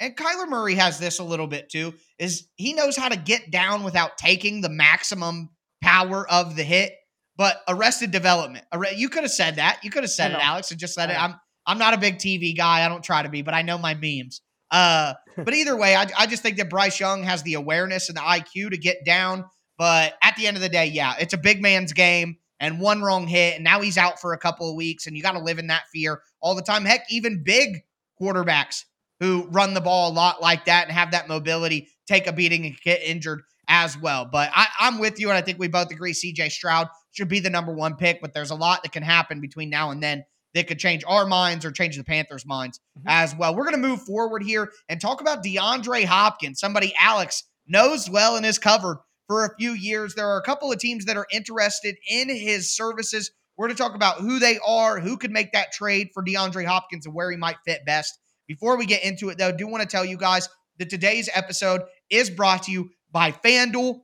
and 0.00 0.16
Kyler 0.16 0.48
Murray 0.48 0.74
has 0.74 0.98
this 0.98 1.18
a 1.18 1.24
little 1.24 1.46
bit 1.46 1.68
too, 1.70 1.94
is 2.18 2.48
he 2.56 2.74
knows 2.74 2.96
how 2.96 3.08
to 3.08 3.16
get 3.16 3.50
down 3.50 3.84
without 3.84 4.16
taking 4.18 4.60
the 4.60 4.68
maximum 4.68 5.50
power 5.82 6.28
of 6.30 6.56
the 6.56 6.64
hit. 6.64 6.94
But 7.36 7.60
arrested 7.66 8.12
development. 8.12 8.64
You 8.94 9.08
could 9.08 9.24
have 9.24 9.32
said 9.32 9.56
that. 9.56 9.80
You 9.82 9.90
could 9.90 10.04
have 10.04 10.10
said 10.10 10.30
it, 10.30 10.38
Alex, 10.40 10.70
and 10.70 10.78
just 10.78 10.94
said 10.94 11.10
it. 11.10 11.20
I'm 11.20 11.34
I'm 11.66 11.78
not 11.78 11.92
a 11.92 11.98
big 11.98 12.18
TV 12.18 12.56
guy. 12.56 12.84
I 12.84 12.88
don't 12.88 13.02
try 13.02 13.24
to 13.24 13.28
be, 13.28 13.42
but 13.42 13.54
I 13.54 13.62
know 13.62 13.76
my 13.76 13.94
memes. 13.94 14.40
Uh, 14.74 15.14
but 15.36 15.54
either 15.54 15.76
way, 15.76 15.94
I, 15.94 16.08
I 16.18 16.26
just 16.26 16.42
think 16.42 16.56
that 16.56 16.68
Bryce 16.68 16.98
Young 16.98 17.22
has 17.22 17.42
the 17.44 17.54
awareness 17.54 18.08
and 18.08 18.18
the 18.18 18.22
IQ 18.22 18.70
to 18.70 18.76
get 18.76 19.04
down. 19.04 19.44
But 19.78 20.14
at 20.22 20.36
the 20.36 20.46
end 20.46 20.56
of 20.56 20.62
the 20.62 20.68
day, 20.68 20.86
yeah, 20.86 21.14
it's 21.18 21.34
a 21.34 21.38
big 21.38 21.62
man's 21.62 21.92
game 21.92 22.36
and 22.60 22.80
one 22.80 23.02
wrong 23.02 23.26
hit, 23.26 23.56
and 23.56 23.64
now 23.64 23.80
he's 23.80 23.98
out 23.98 24.20
for 24.20 24.32
a 24.32 24.38
couple 24.38 24.68
of 24.68 24.76
weeks, 24.76 25.06
and 25.06 25.16
you 25.16 25.22
got 25.22 25.32
to 25.32 25.40
live 25.40 25.58
in 25.58 25.68
that 25.68 25.84
fear 25.92 26.20
all 26.40 26.54
the 26.54 26.62
time. 26.62 26.84
Heck, 26.84 27.04
even 27.10 27.42
big 27.44 27.82
quarterbacks 28.20 28.84
who 29.20 29.46
run 29.50 29.74
the 29.74 29.80
ball 29.80 30.10
a 30.10 30.14
lot 30.14 30.40
like 30.40 30.66
that 30.66 30.84
and 30.84 30.92
have 30.92 31.10
that 31.12 31.28
mobility 31.28 31.88
take 32.06 32.26
a 32.26 32.32
beating 32.32 32.66
and 32.66 32.80
get 32.80 33.02
injured 33.02 33.42
as 33.68 33.98
well. 33.98 34.28
But 34.30 34.50
I, 34.54 34.66
am 34.80 34.98
with 34.98 35.18
you, 35.18 35.28
and 35.30 35.38
I 35.38 35.40
think 35.40 35.58
we 35.58 35.68
both 35.68 35.90
agree 35.90 36.12
CJ 36.12 36.52
Stroud 36.52 36.88
should 37.12 37.28
be 37.28 37.40
the 37.40 37.50
number 37.50 37.72
one 37.72 37.96
pick, 37.96 38.20
but 38.20 38.34
there's 38.34 38.50
a 38.50 38.56
lot 38.56 38.82
that 38.82 38.92
can 38.92 39.02
happen 39.02 39.40
between 39.40 39.70
now 39.70 39.90
and 39.90 40.02
then 40.02 40.24
that 40.54 40.66
could 40.66 40.78
change 40.78 41.04
our 41.06 41.26
minds 41.26 41.64
or 41.64 41.70
change 41.70 41.96
the 41.96 42.04
Panthers' 42.04 42.46
minds 42.46 42.80
mm-hmm. 42.98 43.08
as 43.08 43.34
well. 43.34 43.54
We're 43.54 43.64
going 43.64 43.80
to 43.80 43.88
move 43.88 44.02
forward 44.02 44.42
here 44.42 44.70
and 44.88 45.00
talk 45.00 45.20
about 45.20 45.44
DeAndre 45.44 46.04
Hopkins, 46.04 46.60
somebody 46.60 46.94
Alex 46.98 47.44
knows 47.66 48.08
well 48.08 48.36
and 48.36 48.44
has 48.44 48.58
covered 48.58 48.98
for 49.26 49.44
a 49.44 49.56
few 49.56 49.72
years. 49.72 50.14
There 50.14 50.28
are 50.28 50.38
a 50.38 50.44
couple 50.44 50.70
of 50.70 50.78
teams 50.78 51.06
that 51.06 51.16
are 51.16 51.26
interested 51.32 51.96
in 52.08 52.28
his 52.28 52.74
services. 52.74 53.30
We're 53.56 53.66
going 53.66 53.76
to 53.76 53.82
talk 53.82 53.94
about 53.94 54.18
who 54.18 54.38
they 54.38 54.58
are, 54.66 55.00
who 55.00 55.16
could 55.16 55.30
make 55.30 55.52
that 55.52 55.72
trade 55.72 56.08
for 56.12 56.22
DeAndre 56.22 56.66
Hopkins, 56.66 57.06
and 57.06 57.14
where 57.14 57.30
he 57.30 57.36
might 57.36 57.56
fit 57.64 57.84
best. 57.86 58.18
Before 58.46 58.76
we 58.76 58.84
get 58.84 59.04
into 59.04 59.30
it, 59.30 59.38
though, 59.38 59.48
I 59.48 59.52
do 59.52 59.66
want 59.66 59.82
to 59.82 59.88
tell 59.88 60.04
you 60.04 60.16
guys 60.16 60.48
that 60.78 60.90
today's 60.90 61.30
episode 61.32 61.82
is 62.10 62.30
brought 62.30 62.64
to 62.64 62.72
you 62.72 62.90
by 63.10 63.32
FanDuel. 63.32 64.00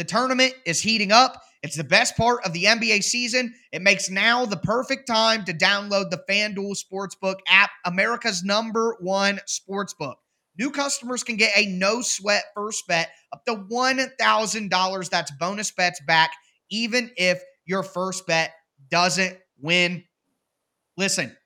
The 0.00 0.04
tournament 0.04 0.54
is 0.64 0.80
heating 0.80 1.12
up. 1.12 1.42
It's 1.62 1.76
the 1.76 1.84
best 1.84 2.16
part 2.16 2.46
of 2.46 2.54
the 2.54 2.64
NBA 2.64 3.04
season. 3.04 3.52
It 3.70 3.82
makes 3.82 4.08
now 4.08 4.46
the 4.46 4.56
perfect 4.56 5.06
time 5.06 5.44
to 5.44 5.52
download 5.52 6.08
the 6.08 6.22
FanDuel 6.26 6.74
Sportsbook 6.82 7.34
app, 7.46 7.68
America's 7.84 8.42
number 8.42 8.96
one 9.00 9.40
sportsbook. 9.46 10.14
New 10.58 10.70
customers 10.70 11.22
can 11.22 11.36
get 11.36 11.52
a 11.54 11.66
no 11.66 12.00
sweat 12.00 12.44
first 12.54 12.86
bet 12.88 13.10
up 13.30 13.44
to 13.44 13.56
$1,000. 13.56 15.10
That's 15.10 15.30
bonus 15.32 15.70
bets 15.70 16.00
back, 16.06 16.30
even 16.70 17.10
if 17.18 17.42
your 17.66 17.82
first 17.82 18.26
bet 18.26 18.54
doesn't 18.90 19.36
win. 19.60 20.02
Listen, 20.96 21.36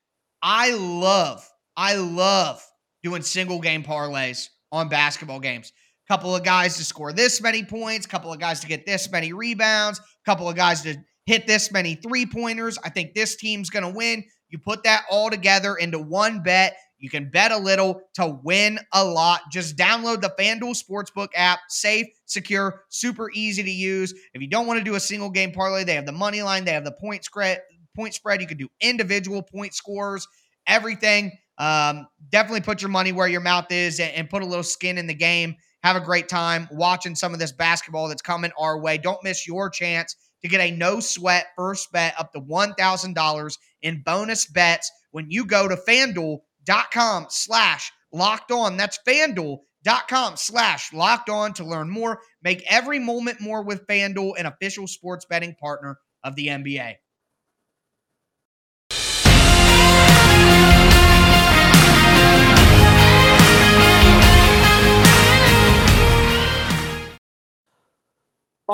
I 0.41 0.75
love, 0.75 1.45
I 1.77 1.97
love 1.97 2.65
doing 3.03 3.23
single 3.23 3.59
game 3.59 3.83
parlays 3.83 4.47
on 4.71 4.89
basketball 4.89 5.41
games 5.41 5.73
couple 6.09 6.35
of 6.35 6.45
guys 6.45 6.77
to 6.77 6.85
score 6.85 7.13
this 7.13 7.41
many 7.41 7.65
points, 7.65 8.07
couple 8.07 8.33
of 8.33 8.39
guys 8.39 8.61
to 8.61 8.67
get 8.67 8.87
this 8.87 9.11
many 9.11 9.33
rebounds, 9.33 10.01
couple 10.25 10.49
of 10.49 10.57
guys 10.57 10.83
to 10.83 10.97
hit 11.27 11.47
this 11.47 11.73
many 11.73 11.95
three 11.95 12.27
pointers. 12.27 12.79
I 12.85 12.91
think 12.91 13.15
this 13.15 13.37
team's 13.37 13.71
going 13.71 13.85
to 13.85 13.97
win. 13.97 14.25
You 14.51 14.59
put 14.59 14.85
that 14.85 15.05
all 15.11 15.31
together 15.31 15.75
into 15.77 15.99
one 15.99 16.43
bet. 16.43 16.77
You 16.99 17.11
can 17.11 17.29
bet 17.31 17.53
a 17.53 17.59
little 17.59 18.03
to 18.15 18.39
win 18.45 18.79
a 18.93 19.05
lot. 19.05 19.41
Just 19.51 19.77
download 19.77 20.21
the 20.21 20.33
FanDuel 20.39 20.81
Sportsbook 20.81 21.29
app. 21.35 21.59
Safe, 21.69 22.07
secure, 22.27 22.83
super 22.89 23.31
easy 23.35 23.63
to 23.63 23.71
use. 23.71 24.15
If 24.33 24.41
you 24.41 24.49
don't 24.49 24.67
want 24.67 24.79
to 24.79 24.85
do 24.85 24.95
a 24.95 25.01
single 25.01 25.31
game 25.31 25.53
parlay, 25.53 25.85
they 25.85 25.95
have 25.95 26.07
the 26.07 26.13
money 26.13 26.43
line, 26.43 26.65
they 26.65 26.73
have 26.73 26.85
the 26.85 26.93
point 26.93 27.25
spread. 27.25 27.61
Point 27.97 28.15
spread. 28.15 28.41
You 28.41 28.47
can 28.47 28.59
do 28.59 28.69
individual 28.81 29.43
point 29.43 29.75
scores, 29.75 30.27
everything. 30.67 31.33
Um, 31.59 32.07
definitely 32.31 32.63
put 32.63 32.83
your 32.83 32.91
money 32.91 33.13
where 33.13 33.29
your 33.29 33.41
mouth 33.41 33.71
is 33.71 34.01
and, 34.01 34.13
and 34.15 34.31
put 34.31 34.43
a 34.43 34.47
little 34.47 34.65
skin 34.65 34.99
in 34.99 35.07
the 35.07 35.15
game. 35.15 35.57
Have 35.85 35.97
a 35.97 36.01
great 36.01 36.31
time 36.31 36.67
watching 36.73 37.15
some 37.15 37.35
of 37.35 37.39
this 37.39 37.53
basketball 37.53 38.09
that's 38.09 38.23
coming 38.23 38.51
our 38.59 38.81
way. 38.81 38.97
Don't 38.97 39.23
miss 39.23 39.47
your 39.47 39.69
chance 39.69 40.17
to 40.41 40.49
get 40.49 40.63
a 40.63 40.71
no 40.71 40.99
sweat 40.99 41.49
first 41.57 41.93
bet 41.93 42.15
up 42.19 42.33
to 42.33 42.41
$1,000 42.41 43.59
in 43.83 44.03
bonus 44.03 44.47
bets 44.47 44.91
when 45.11 45.31
you 45.31 45.45
go 45.45 45.69
to 45.69 45.77
fanduel.com 45.77 47.27
slash 47.29 47.93
locked 48.13 48.51
on. 48.51 48.79
That's 48.79 48.99
fanduel.com 49.07 50.37
slash 50.39 50.91
locked 50.95 51.29
on 51.29 51.53
to 51.53 51.65
learn 51.65 51.91
more. 51.91 52.21
Make 52.43 52.65
every 52.67 52.99
moment 52.99 53.43
more 53.43 53.63
with 53.63 53.87
FanDuel, 53.87 54.39
an 54.39 54.47
official 54.47 54.87
sports 54.87 55.27
betting 55.29 55.55
partner 55.55 55.99
of 56.23 56.35
the 56.35 56.47
NBA. 56.47 56.95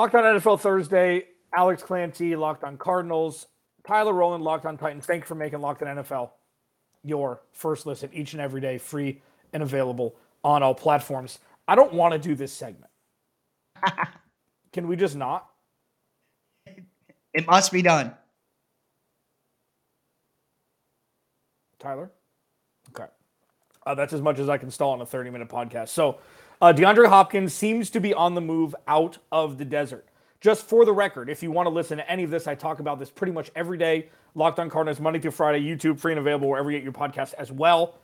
Locked 0.01 0.15
on 0.15 0.23
NFL 0.23 0.59
Thursday. 0.59 1.25
Alex 1.55 1.83
Clancy, 1.83 2.35
Locked 2.35 2.63
on 2.63 2.75
Cardinals. 2.75 3.45
Tyler 3.85 4.13
Rowland, 4.13 4.43
Locked 4.43 4.65
on 4.65 4.75
Titans. 4.75 5.05
Thanks 5.05 5.27
for 5.27 5.35
making 5.35 5.61
Locked 5.61 5.83
on 5.83 5.95
NFL 5.97 6.31
your 7.03 7.43
first 7.51 7.85
listen 7.85 8.09
each 8.11 8.33
and 8.33 8.41
every 8.41 8.61
day, 8.61 8.79
free 8.79 9.21
and 9.53 9.61
available 9.61 10.15
on 10.43 10.63
all 10.63 10.73
platforms. 10.73 11.37
I 11.67 11.75
don't 11.75 11.93
want 11.93 12.13
to 12.13 12.17
do 12.17 12.33
this 12.33 12.51
segment. 12.51 12.89
Can 14.73 14.87
we 14.87 14.95
just 14.95 15.15
not? 15.15 15.47
It 16.65 17.45
must 17.45 17.71
be 17.71 17.83
done. 17.83 18.11
Tyler? 21.77 22.09
Okay. 22.89 23.05
Uh, 23.85 23.93
that's 23.93 24.13
as 24.13 24.21
much 24.21 24.39
as 24.39 24.49
I 24.49 24.57
can 24.57 24.71
stall 24.71 24.93
on 24.93 25.01
a 25.01 25.05
30 25.05 25.29
minute 25.29 25.47
podcast. 25.47 25.89
So, 25.89 26.17
uh, 26.61 26.71
DeAndre 26.73 27.07
Hopkins 27.07 27.53
seems 27.53 27.89
to 27.89 27.99
be 27.99 28.13
on 28.13 28.35
the 28.35 28.41
move 28.41 28.75
out 28.87 29.17
of 29.31 29.57
the 29.57 29.65
desert. 29.65 30.07
Just 30.39 30.65
for 30.65 30.85
the 30.85 30.93
record, 30.93 31.29
if 31.29 31.43
you 31.43 31.51
want 31.51 31.67
to 31.67 31.71
listen 31.71 31.97
to 31.97 32.09
any 32.09 32.23
of 32.23 32.31
this, 32.31 32.47
I 32.47 32.55
talk 32.55 32.79
about 32.79 32.99
this 32.99 33.11
pretty 33.11 33.33
much 33.33 33.51
every 33.55 33.77
day. 33.77 34.09
Locked 34.33 34.59
on 34.59 34.69
Cardinals, 34.69 34.99
Monday 34.99 35.19
through 35.19 35.31
Friday, 35.31 35.61
YouTube, 35.61 35.99
free 35.99 36.13
and 36.13 36.19
available 36.19 36.49
wherever 36.49 36.71
you 36.71 36.77
get 36.77 36.83
your 36.83 36.93
podcast 36.93 37.33
as 37.35 37.51
well. 37.51 37.95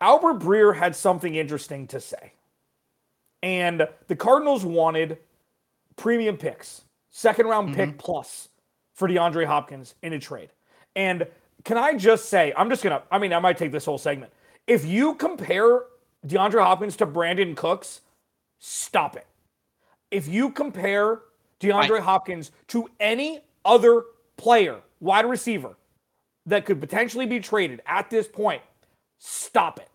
Albert 0.00 0.40
Breer 0.40 0.76
had 0.76 0.96
something 0.96 1.34
interesting 1.34 1.86
to 1.88 2.00
say. 2.00 2.32
And 3.42 3.86
the 4.08 4.16
Cardinals 4.16 4.64
wanted 4.64 5.18
premium 5.96 6.36
picks, 6.36 6.82
second 7.10 7.46
round 7.46 7.68
mm-hmm. 7.68 7.76
pick 7.76 7.98
plus 7.98 8.48
for 8.94 9.08
DeAndre 9.08 9.46
Hopkins 9.46 9.94
in 10.02 10.12
a 10.12 10.18
trade. 10.18 10.50
And 10.96 11.26
can 11.64 11.76
I 11.76 11.94
just 11.94 12.28
say, 12.28 12.52
I'm 12.56 12.68
just 12.68 12.82
going 12.82 12.98
to, 12.98 13.02
I 13.10 13.18
mean, 13.18 13.32
I 13.32 13.38
might 13.38 13.58
take 13.58 13.72
this 13.72 13.84
whole 13.84 13.98
segment. 13.98 14.32
If 14.66 14.84
you 14.84 15.14
compare 15.14 15.82
DeAndre 16.26 16.62
Hopkins 16.62 16.96
to 16.96 17.06
Brandin 17.06 17.56
Cooks, 17.56 18.00
stop 18.58 19.16
it. 19.16 19.26
If 20.10 20.28
you 20.28 20.50
compare 20.50 21.22
DeAndre 21.60 21.90
right. 21.90 22.02
Hopkins 22.02 22.50
to 22.68 22.88
any 23.00 23.40
other 23.64 24.04
player, 24.36 24.80
wide 25.00 25.26
receiver, 25.26 25.76
that 26.46 26.64
could 26.64 26.80
potentially 26.80 27.26
be 27.26 27.40
traded 27.40 27.80
at 27.86 28.10
this 28.10 28.26
point, 28.26 28.62
stop 29.18 29.78
it. 29.78 29.88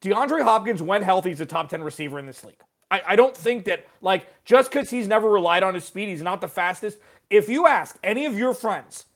DeAndre 0.00 0.42
Hopkins, 0.42 0.82
when 0.82 1.02
healthy, 1.02 1.30
is 1.30 1.40
a 1.40 1.46
top 1.46 1.68
10 1.68 1.82
receiver 1.82 2.18
in 2.18 2.26
this 2.26 2.42
league. 2.42 2.60
I, 2.90 3.02
I 3.08 3.16
don't 3.16 3.36
think 3.36 3.64
that, 3.66 3.86
like, 4.00 4.26
just 4.44 4.70
because 4.70 4.90
he's 4.90 5.06
never 5.06 5.30
relied 5.30 5.62
on 5.62 5.74
his 5.74 5.84
speed, 5.84 6.08
he's 6.08 6.22
not 6.22 6.40
the 6.40 6.48
fastest. 6.48 6.98
If 7.30 7.48
you 7.48 7.66
ask 7.66 7.96
any 8.02 8.26
of 8.26 8.36
your 8.36 8.52
friends 8.52 9.06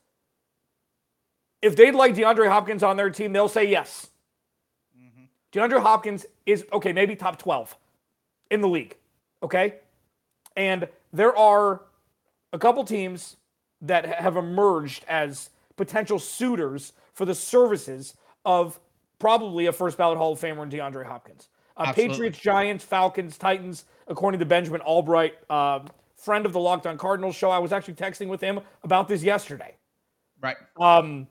if 1.61 1.75
they'd 1.75 1.95
like 1.95 2.15
DeAndre 2.15 2.47
Hopkins 2.49 2.83
on 2.83 2.97
their 2.97 3.09
team, 3.09 3.33
they'll 3.33 3.47
say 3.47 3.65
yes. 3.65 4.07
Mm-hmm. 4.97 5.23
DeAndre 5.51 5.81
Hopkins 5.81 6.25
is, 6.45 6.65
okay, 6.71 6.93
maybe 6.93 7.15
top 7.15 7.39
12 7.39 7.75
in 8.51 8.61
the 8.61 8.67
league. 8.67 8.95
Okay. 9.43 9.75
And 10.55 10.87
there 11.13 11.35
are 11.37 11.81
a 12.53 12.59
couple 12.59 12.83
teams 12.83 13.37
that 13.81 14.05
have 14.05 14.37
emerged 14.37 15.05
as 15.07 15.49
potential 15.75 16.19
suitors 16.19 16.93
for 17.13 17.25
the 17.25 17.35
services 17.35 18.15
of 18.45 18.79
probably 19.19 19.67
a 19.67 19.71
first 19.71 19.97
ballot 19.97 20.17
Hall 20.17 20.33
of 20.33 20.39
Famer 20.39 20.63
in 20.63 20.69
DeAndre 20.69 21.05
Hopkins. 21.05 21.49
Uh, 21.75 21.93
Patriots, 21.93 22.39
Giants, 22.39 22.83
Falcons, 22.83 23.37
Titans, 23.37 23.85
according 24.07 24.39
to 24.39 24.45
Benjamin 24.45 24.81
Albright, 24.81 25.35
uh, 25.49 25.79
friend 26.15 26.45
of 26.45 26.53
the 26.53 26.59
Locked 26.59 26.87
On 26.87 26.97
Cardinals 26.97 27.35
show. 27.35 27.51
I 27.51 27.59
was 27.59 27.71
actually 27.71 27.93
texting 27.93 28.27
with 28.27 28.41
him 28.41 28.59
about 28.83 29.07
this 29.07 29.21
yesterday. 29.21 29.75
Right. 30.41 30.57
Um, 30.79 31.27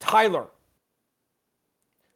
Tyler, 0.00 0.46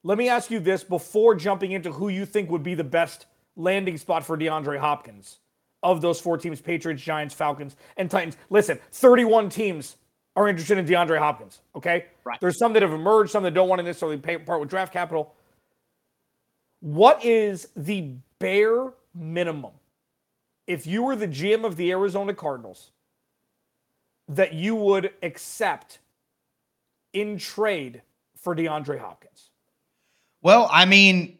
let 0.03 0.19
me 0.19 0.29
ask 0.29 0.51
you 0.51 0.61
this 0.61 0.83
before 0.85 1.35
jumping 1.35 1.73
into 1.73 1.93
who 1.93 2.09
you 2.09 2.27
think 2.27 2.51
would 2.51 2.63
be 2.63 2.75
the 2.75 2.85
best 2.85 3.27
landing 3.57 3.97
spot 3.97 4.25
for 4.25 4.37
DeAndre 4.37 4.79
Hopkins 4.79 5.39
of 5.83 6.01
those 6.01 6.21
four 6.21 6.39
teams 6.39 6.61
Patriots, 6.61 7.03
Giants, 7.03 7.35
Falcons, 7.35 7.77
and 7.97 8.11
Titans. 8.11 8.37
Listen, 8.51 8.79
31 8.93 9.49
teams 9.49 9.97
are 10.37 10.49
interested 10.49 10.79
in 10.79 10.87
DeAndre 10.87 11.19
Hopkins, 11.19 11.61
okay? 11.77 12.07
Right. 12.25 12.41
There's 12.41 12.59
some 12.59 12.73
that 12.73 12.83
have 12.83 12.93
emerged, 12.93 13.31
some 13.31 13.43
that 13.43 13.55
don't 13.55 13.69
want 13.69 13.81
to 13.81 13.85
necessarily 13.85 14.17
pay 14.17 14.39
part 14.39 14.61
with 14.61 14.71
draft 14.71 14.93
capital. 14.93 15.35
What 16.81 17.25
is 17.25 17.69
the 17.77 18.15
bare 18.39 18.93
minimum 19.15 19.73
if 20.67 20.87
you 20.87 21.03
were 21.03 21.17
the 21.17 21.29
GM 21.29 21.65
of 21.65 21.77
the 21.77 21.91
Arizona 21.91 22.35
Cardinals 22.35 22.91
that 24.29 24.55
you 24.55 24.75
would 24.75 25.13
accept 25.23 25.99
in 27.13 27.39
trade 27.39 28.03
for 28.37 28.55
DeAndre 28.55 28.99
Hopkins? 28.99 29.51
Well, 30.43 30.69
I 30.71 30.87
mean, 30.87 31.39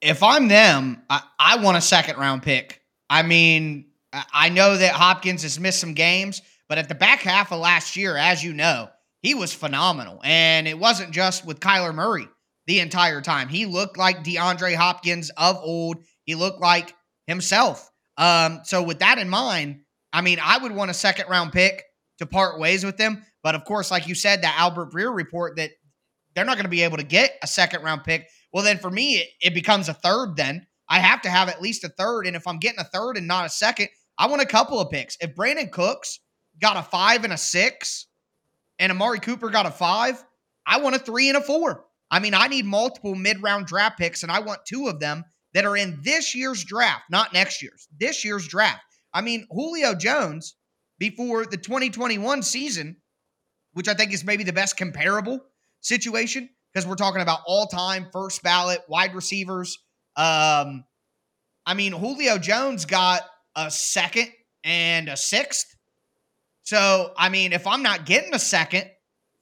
if 0.00 0.22
I'm 0.22 0.48
them, 0.48 1.02
I, 1.08 1.22
I 1.38 1.56
want 1.58 1.76
a 1.76 1.80
second 1.80 2.18
round 2.18 2.42
pick. 2.42 2.82
I 3.08 3.22
mean, 3.22 3.86
I 4.32 4.48
know 4.48 4.76
that 4.76 4.92
Hopkins 4.92 5.42
has 5.42 5.60
missed 5.60 5.80
some 5.80 5.94
games, 5.94 6.42
but 6.68 6.78
at 6.78 6.88
the 6.88 6.94
back 6.94 7.20
half 7.20 7.52
of 7.52 7.60
last 7.60 7.96
year, 7.96 8.16
as 8.16 8.42
you 8.42 8.52
know, 8.52 8.88
he 9.22 9.34
was 9.34 9.52
phenomenal. 9.52 10.20
And 10.24 10.66
it 10.66 10.78
wasn't 10.78 11.12
just 11.12 11.44
with 11.44 11.60
Kyler 11.60 11.94
Murray 11.94 12.28
the 12.66 12.80
entire 12.80 13.20
time. 13.20 13.48
He 13.48 13.66
looked 13.66 13.96
like 13.96 14.24
DeAndre 14.24 14.74
Hopkins 14.74 15.30
of 15.36 15.56
old. 15.62 15.98
He 16.24 16.34
looked 16.34 16.60
like 16.60 16.94
himself. 17.26 17.90
Um, 18.16 18.60
so 18.64 18.82
with 18.82 19.00
that 19.00 19.18
in 19.18 19.28
mind, 19.28 19.82
I 20.12 20.20
mean, 20.20 20.38
I 20.42 20.58
would 20.58 20.72
want 20.72 20.90
a 20.90 20.94
second 20.94 21.28
round 21.28 21.52
pick 21.52 21.84
to 22.18 22.26
part 22.26 22.58
ways 22.58 22.84
with 22.84 22.96
them. 22.96 23.24
But 23.46 23.54
of 23.54 23.64
course, 23.64 23.92
like 23.92 24.08
you 24.08 24.16
said, 24.16 24.42
that 24.42 24.58
Albert 24.58 24.90
Breer 24.90 25.14
report 25.14 25.54
that 25.54 25.70
they're 26.34 26.44
not 26.44 26.56
going 26.56 26.64
to 26.64 26.68
be 26.68 26.82
able 26.82 26.96
to 26.96 27.04
get 27.04 27.38
a 27.44 27.46
second 27.46 27.84
round 27.84 28.02
pick. 28.02 28.28
Well, 28.52 28.64
then 28.64 28.76
for 28.76 28.90
me, 28.90 29.18
it, 29.18 29.28
it 29.40 29.54
becomes 29.54 29.88
a 29.88 29.94
third. 29.94 30.34
Then 30.34 30.66
I 30.88 30.98
have 30.98 31.22
to 31.22 31.30
have 31.30 31.48
at 31.48 31.62
least 31.62 31.84
a 31.84 31.88
third. 31.88 32.26
And 32.26 32.34
if 32.34 32.44
I'm 32.48 32.58
getting 32.58 32.80
a 32.80 32.84
third 32.92 33.16
and 33.16 33.28
not 33.28 33.46
a 33.46 33.48
second, 33.48 33.86
I 34.18 34.26
want 34.26 34.42
a 34.42 34.46
couple 34.46 34.80
of 34.80 34.90
picks. 34.90 35.16
If 35.20 35.36
Brandin 35.36 35.70
Cooks 35.70 36.18
got 36.60 36.76
a 36.76 36.82
five 36.82 37.22
and 37.22 37.32
a 37.32 37.36
six, 37.36 38.08
and 38.80 38.90
Amari 38.90 39.20
Cooper 39.20 39.48
got 39.48 39.64
a 39.64 39.70
five, 39.70 40.24
I 40.66 40.80
want 40.80 40.96
a 40.96 40.98
three 40.98 41.28
and 41.28 41.38
a 41.38 41.40
four. 41.40 41.84
I 42.10 42.18
mean, 42.18 42.34
I 42.34 42.48
need 42.48 42.64
multiple 42.64 43.14
mid 43.14 43.44
round 43.44 43.66
draft 43.66 43.96
picks, 43.96 44.24
and 44.24 44.32
I 44.32 44.40
want 44.40 44.66
two 44.66 44.88
of 44.88 44.98
them 44.98 45.22
that 45.54 45.64
are 45.64 45.76
in 45.76 46.00
this 46.02 46.34
year's 46.34 46.64
draft, 46.64 47.04
not 47.12 47.32
next 47.32 47.62
year's, 47.62 47.86
this 47.96 48.24
year's 48.24 48.48
draft. 48.48 48.82
I 49.14 49.20
mean, 49.20 49.46
Julio 49.52 49.94
Jones 49.94 50.56
before 50.98 51.46
the 51.46 51.56
2021 51.56 52.42
season, 52.42 52.96
which 53.76 53.88
I 53.88 53.94
think 53.94 54.14
is 54.14 54.24
maybe 54.24 54.42
the 54.42 54.54
best 54.54 54.78
comparable 54.78 55.38
situation 55.82 56.48
because 56.72 56.86
we're 56.86 56.94
talking 56.94 57.20
about 57.20 57.40
all 57.46 57.66
time 57.66 58.06
first 58.10 58.42
ballot 58.42 58.80
wide 58.88 59.14
receivers. 59.14 59.76
Um, 60.16 60.86
I 61.66 61.74
mean, 61.74 61.92
Julio 61.92 62.38
Jones 62.38 62.86
got 62.86 63.20
a 63.54 63.70
second 63.70 64.32
and 64.64 65.10
a 65.10 65.16
sixth. 65.16 65.76
So, 66.62 67.12
I 67.18 67.28
mean, 67.28 67.52
if 67.52 67.66
I'm 67.66 67.82
not 67.82 68.06
getting 68.06 68.34
a 68.34 68.38
second 68.38 68.90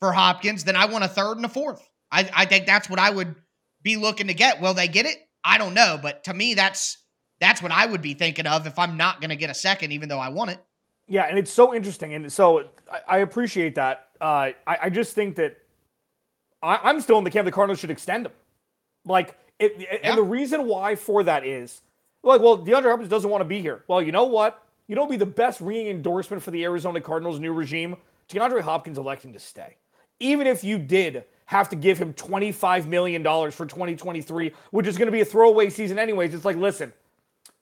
for 0.00 0.12
Hopkins, 0.12 0.64
then 0.64 0.74
I 0.74 0.86
want 0.86 1.04
a 1.04 1.08
third 1.08 1.36
and 1.36 1.46
a 1.46 1.48
fourth. 1.48 1.80
I, 2.10 2.28
I 2.34 2.44
think 2.44 2.66
that's 2.66 2.90
what 2.90 2.98
I 2.98 3.10
would 3.10 3.36
be 3.82 3.96
looking 3.96 4.26
to 4.26 4.34
get. 4.34 4.60
Will 4.60 4.74
they 4.74 4.88
get 4.88 5.06
it? 5.06 5.16
I 5.44 5.58
don't 5.58 5.74
know, 5.74 5.96
but 6.02 6.24
to 6.24 6.34
me, 6.34 6.54
that's 6.54 6.98
that's 7.38 7.62
what 7.62 7.70
I 7.70 7.86
would 7.86 8.02
be 8.02 8.14
thinking 8.14 8.48
of 8.48 8.66
if 8.66 8.80
I'm 8.80 8.96
not 8.96 9.20
going 9.20 9.30
to 9.30 9.36
get 9.36 9.50
a 9.50 9.54
second, 9.54 9.92
even 9.92 10.08
though 10.08 10.18
I 10.18 10.30
want 10.30 10.50
it. 10.50 10.58
Yeah, 11.06 11.26
and 11.28 11.38
it's 11.38 11.52
so 11.52 11.74
interesting, 11.74 12.14
and 12.14 12.32
so 12.32 12.68
I, 12.90 13.00
I 13.08 13.18
appreciate 13.18 13.74
that. 13.74 14.08
Uh, 14.20 14.52
I, 14.66 14.78
I, 14.84 14.90
just 14.90 15.14
think 15.14 15.36
that 15.36 15.58
I, 16.62 16.88
am 16.88 17.00
still 17.00 17.18
in 17.18 17.24
the 17.24 17.30
camp 17.30 17.44
the 17.44 17.52
Cardinals 17.52 17.78
should 17.78 17.90
extend 17.90 18.26
him. 18.26 18.32
Like, 19.04 19.36
it, 19.58 19.74
yeah. 19.78 19.98
and 20.02 20.16
the 20.16 20.22
reason 20.22 20.66
why 20.66 20.94
for 20.94 21.22
that 21.24 21.44
is, 21.44 21.82
like, 22.22 22.40
well, 22.40 22.56
DeAndre 22.56 22.84
Hopkins 22.84 23.10
doesn't 23.10 23.28
want 23.28 23.42
to 23.42 23.46
be 23.46 23.60
here. 23.60 23.84
Well, 23.86 24.00
you 24.00 24.12
know 24.12 24.24
what? 24.24 24.62
You 24.86 24.96
know, 24.96 25.06
be 25.06 25.16
the 25.16 25.26
best 25.26 25.60
ringing 25.60 25.88
endorsement 25.88 26.42
for 26.42 26.52
the 26.52 26.64
Arizona 26.64 27.00
Cardinals' 27.00 27.38
new 27.38 27.52
regime. 27.52 27.96
DeAndre 28.30 28.62
Hopkins 28.62 28.96
electing 28.96 29.32
to 29.34 29.38
stay. 29.38 29.76
even 30.20 30.46
if 30.46 30.64
you 30.64 30.78
did 30.78 31.24
have 31.46 31.68
to 31.68 31.76
give 31.76 31.98
him 31.98 32.14
$25 32.14 32.86
million 32.86 33.22
for 33.22 33.66
2023, 33.66 34.52
which 34.70 34.86
is 34.86 34.96
going 34.96 35.06
to 35.06 35.12
be 35.12 35.20
a 35.20 35.24
throwaway 35.24 35.68
season, 35.68 35.98
anyways, 35.98 36.32
it's 36.32 36.44
like, 36.46 36.56
listen, 36.56 36.92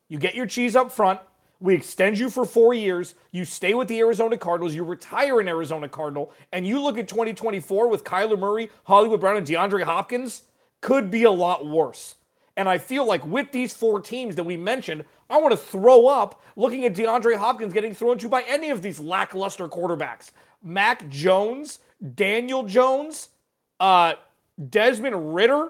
you 0.09 0.19
get 0.19 0.35
your 0.37 0.47
cheese 0.47 0.77
up 0.77 0.93
front. 0.93 1.19
We 1.63 1.77
extend 1.77 2.19
you 2.19 2.29
for 2.29 2.45
four 2.45 2.75
years. 2.75 3.15
You 3.31 3.45
stay 3.45 3.73
with 3.75 3.87
the 3.87 4.01
Arizona 4.01 4.37
Cardinals. 4.37 4.75
You 4.75 4.83
retire 4.83 5.39
an 5.39 5.47
Arizona 5.47 5.89
Cardinal. 5.89 6.33
And 6.51 6.67
you 6.67 6.83
look 6.83 6.99
at 6.99 7.07
2024 7.07 7.87
with 7.87 8.03
Kyler 8.03 8.37
Murray, 8.37 8.69
Hollywood 8.83 9.21
Brown, 9.21 9.37
and 9.37 9.47
DeAndre 9.47 9.85
Hopkins, 9.85 10.43
could 10.81 11.09
be 11.09 11.23
a 11.23 11.31
lot 11.31 11.65
worse. 11.65 12.17
And 12.57 12.69
I 12.69 12.79
feel 12.79 13.07
like 13.07 13.25
with 13.25 13.53
these 13.53 13.73
four 13.73 14.01
teams 14.01 14.35
that 14.35 14.43
we 14.43 14.57
mentioned, 14.57 15.05
I 15.31 15.39
want 15.39 15.53
to 15.53 15.57
throw 15.57 16.09
up 16.09 16.43
looking 16.57 16.85
at 16.85 16.95
DeAndre 16.95 17.37
Hopkins 17.37 17.73
getting 17.73 17.95
thrown 17.95 18.19
to 18.19 18.29
by 18.29 18.43
any 18.43 18.71
of 18.71 18.83
these 18.83 18.99
lackluster 18.99 19.69
quarterbacks. 19.69 20.33
Mac 20.65 21.09
Jones, 21.11 21.79
Daniel 22.17 22.65
Jones, 22.65 23.29
uh, 23.79 24.15
Desmond 24.69 25.33
Ridder. 25.33 25.69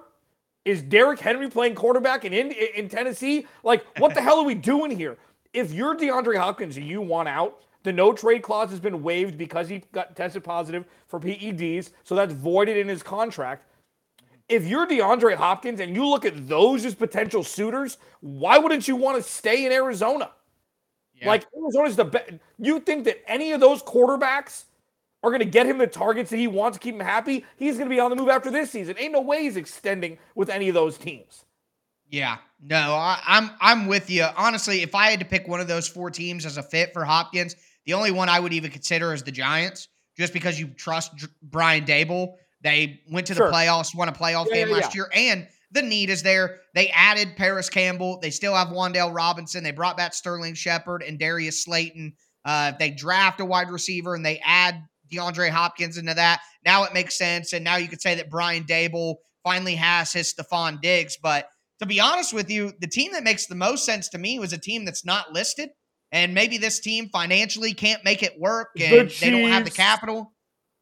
Is 0.65 0.81
Derrick 0.81 1.19
Henry 1.19 1.51
playing 1.51 1.75
quarterback 1.75 2.25
in, 2.25 2.33
in, 2.33 2.53
in 2.53 2.89
Tennessee? 2.89 3.47
Like, 3.65 3.85
what 3.99 4.15
the 4.15 4.23
hell 4.23 4.39
are 4.39 4.45
we 4.45 4.55
doing 4.55 4.97
here? 4.97 5.19
If 5.53 5.73
you're 5.73 5.97
DeAndre 5.97 6.37
Hopkins 6.39 6.77
and 6.77 6.87
you 6.87 7.01
want 7.01 7.29
out, 7.29 7.61
the 7.83 7.93
no 7.93 8.13
trade 8.13 8.43
clause 8.43 8.71
has 8.71 8.81
been 8.81 9.03
waived 9.03 9.37
because 9.37 9.69
he 9.69 9.83
got 9.93 10.17
tested 10.17 10.45
positive 10.45 10.85
for 11.09 11.19
PEDs, 11.19 11.91
so 12.05 12.15
that's 12.15 12.33
voided 12.33 12.77
in 12.77 12.89
his 12.89 13.03
contract. 13.03 13.67
If 14.49 14.67
you're 14.67 14.87
DeAndre 14.87 15.35
Hopkins 15.35 15.81
and 15.81 15.95
you 15.95 16.07
look 16.07 16.25
at 16.25 16.49
those 16.49 16.85
as 16.85 16.95
potential 16.95 17.43
suitors, 17.43 17.99
why 18.21 18.59
wouldn't 18.59 18.87
you 18.87 18.97
want 18.97 19.17
to 19.17 19.29
stay 19.29 19.67
in 19.67 19.73
Arizona? 19.73 20.31
Yeah. 21.15 21.29
Like 21.29 21.47
Arizona's 21.57 21.97
the 21.97 22.05
best. 22.05 22.33
You 22.59 22.81
think 22.81 23.05
that 23.05 23.23
any 23.29 23.53
of 23.53 23.61
those 23.61 23.83
quarterbacks 23.83 24.65
are 25.23 25.31
going 25.31 25.41
to 25.41 25.47
get 25.47 25.67
him 25.67 25.79
the 25.79 25.87
targets 25.87 26.31
that 26.31 26.37
he 26.37 26.49
wants 26.49 26.77
to 26.77 26.83
keep 26.83 26.95
him 26.95 27.01
happy, 27.01 27.45
he's 27.57 27.77
going 27.77 27.89
to 27.89 27.95
be 27.95 28.01
on 28.01 28.11
the 28.11 28.17
move 28.17 28.29
after 28.29 28.51
this 28.51 28.71
season. 28.71 28.97
Ain't 28.99 29.13
no 29.13 29.21
way 29.21 29.43
he's 29.43 29.57
extending 29.57 30.19
with 30.35 30.51
any 30.51 30.69
of 30.69 30.75
those 30.75 30.99
teams. 30.99 31.45
Yeah, 32.13 32.37
no, 32.63 32.77
I, 32.77 33.19
am 33.27 33.51
I'm, 33.51 33.81
I'm 33.81 33.87
with 33.87 34.11
you. 34.11 34.27
Honestly, 34.37 34.83
if 34.83 34.95
I 34.95 35.11
had 35.11 35.19
to 35.21 35.27
pick 35.27 35.49
one 35.49 35.61
of 35.61 35.67
those 35.67 35.89
four 35.89 36.11
teams 36.11 36.47
as 36.47 36.59
a 36.59 36.63
fit 36.63 36.93
for 36.93 37.05
Hopkins, 37.05 37.57
the 37.87 37.95
only 37.95 38.11
one 38.11 38.29
I 38.29 38.39
would 38.39 38.53
even 38.53 38.71
consider 38.71 39.15
is 39.15 39.23
the 39.23 39.33
Giants, 39.33 39.89
just 40.17 40.35
because 40.35 40.61
you 40.61 40.69
trust 40.69 41.13
Brian 41.43 41.85
Daboll. 41.85 42.35
They 42.61 43.01
went 43.11 43.27
to 43.29 43.35
the 43.35 43.39
sure. 43.39 43.51
playoffs, 43.51 43.95
won 43.95 44.09
a 44.09 44.13
playoff 44.13 44.47
yeah, 44.49 44.55
game 44.55 44.69
yeah, 44.69 44.75
last 44.75 44.95
yeah. 44.95 45.01
year, 45.01 45.11
and 45.15 45.49
the 45.73 45.83
need 45.83 46.11
is 46.11 46.23
there. 46.23 46.61
They 46.75 46.91
added 46.91 47.35
Parris 47.37 47.71
Campbell. 47.71 48.21
They 48.21 48.31
still 48.31 48.55
have 48.55 48.69
Wan'Dale 48.69 49.15
Robinson. 49.15 49.65
They 49.65 49.71
brought 49.71 49.97
back 49.97 50.13
Sterling 50.13 50.55
Shepard 50.55 51.03
and 51.03 51.19
Darius 51.19 51.65
Slayton. 51.65 52.13
Uh, 52.45 52.73
they 52.79 52.91
draft 52.91 53.41
a 53.41 53.45
wide 53.45 53.71
receiver 53.71 54.15
and 54.15 54.25
they 54.25 54.39
add 54.45 54.83
DeAndre 55.11 55.49
Hopkins 55.49 55.97
into 55.97 56.13
that. 56.15 56.41
Now 56.65 56.85
it 56.85 56.93
makes 56.93 57.17
sense. 57.17 57.55
And 57.55 57.65
now 57.65 57.77
you 57.77 57.89
could 57.89 58.03
say 58.03 58.15
that 58.17 58.31
Brian 58.31 58.65
Daboll 58.65 59.17
finally 59.43 59.77
has 59.77 60.13
his 60.13 60.33
Stefon 60.35 60.81
Diggs. 60.81 61.17
But 61.23 61.49
to 61.83 61.87
be 61.87 62.01
honest 62.01 62.33
with 62.33 62.51
you, 62.51 62.73
the 62.81 62.87
team 62.87 63.13
that 63.13 63.23
makes 63.23 63.47
the 63.47 63.55
most 63.55 63.85
sense 63.85 64.09
to 64.11 64.19
me 64.19 64.39
was 64.39 64.53
a 64.53 64.59
team 64.59 64.85
that's 64.85 65.05
not 65.05 65.33
listed. 65.33 65.71
And 66.11 66.35
maybe 66.35 66.59
this 66.59 66.81
team 66.81 67.09
financially 67.09 67.73
can't 67.73 68.05
make 68.05 68.23
it 68.23 68.39
work 68.39 68.69
and 68.79 69.09
the 69.09 69.19
they 69.21 69.31
don't 69.31 69.51
have 69.51 69.65
the 69.65 69.71
capital. 69.71 70.33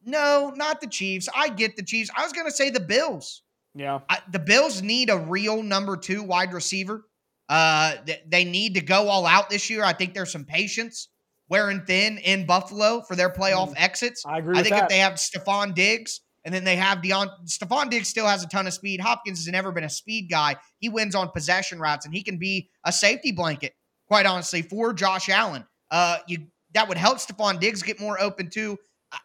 No, 0.04 0.52
not 0.56 0.80
the 0.80 0.88
Chiefs. 0.88 1.28
I 1.34 1.50
get 1.50 1.76
the 1.76 1.84
Chiefs. 1.84 2.10
I 2.16 2.24
was 2.24 2.32
going 2.32 2.46
to 2.46 2.52
say 2.52 2.70
the 2.70 2.80
Bills. 2.80 3.42
Yeah. 3.74 4.00
I, 4.08 4.18
the 4.30 4.38
Bills 4.38 4.82
need 4.82 5.10
a 5.10 5.18
real 5.18 5.62
number 5.62 5.96
two 5.96 6.22
wide 6.22 6.52
receiver. 6.52 7.04
Uh, 7.48 7.94
they, 8.06 8.22
they 8.26 8.44
need 8.44 8.74
to 8.74 8.80
go 8.80 9.08
all 9.08 9.26
out 9.26 9.50
this 9.50 9.70
year. 9.70 9.84
I 9.84 9.92
think 9.92 10.14
there's 10.14 10.32
some 10.32 10.44
patience 10.44 11.08
wearing 11.48 11.82
thin 11.84 12.18
in 12.18 12.46
Buffalo 12.46 13.02
for 13.02 13.14
their 13.14 13.30
playoff 13.30 13.70
mm, 13.70 13.74
exits. 13.76 14.24
I 14.26 14.38
agree. 14.38 14.58
I 14.58 14.62
think 14.62 14.74
that. 14.74 14.84
if 14.84 14.88
they 14.88 14.98
have 14.98 15.14
Stefon 15.14 15.74
Diggs 15.74 16.20
and 16.44 16.54
then 16.54 16.64
they 16.64 16.76
have 16.76 16.98
Deon 16.98 17.28
Stefon 17.46 17.90
Diggs 17.90 18.08
still 18.08 18.26
has 18.26 18.42
a 18.42 18.48
ton 18.48 18.66
of 18.66 18.72
speed. 18.72 19.00
Hopkins 19.00 19.44
has 19.44 19.52
never 19.52 19.72
been 19.72 19.84
a 19.84 19.90
speed 19.90 20.28
guy. 20.30 20.56
He 20.78 20.88
wins 20.88 21.14
on 21.14 21.30
possession 21.30 21.78
routes 21.78 22.06
and 22.06 22.14
he 22.14 22.22
can 22.22 22.38
be 22.38 22.70
a 22.84 22.92
safety 22.92 23.32
blanket, 23.32 23.74
quite 24.06 24.26
honestly, 24.26 24.62
for 24.62 24.92
Josh 24.92 25.28
Allen. 25.28 25.64
Uh, 25.90 26.18
you 26.26 26.46
that 26.72 26.88
would 26.88 26.98
help 26.98 27.18
Stefon 27.18 27.58
Diggs 27.58 27.82
get 27.82 28.00
more 28.00 28.20
open 28.20 28.48
too. 28.48 28.78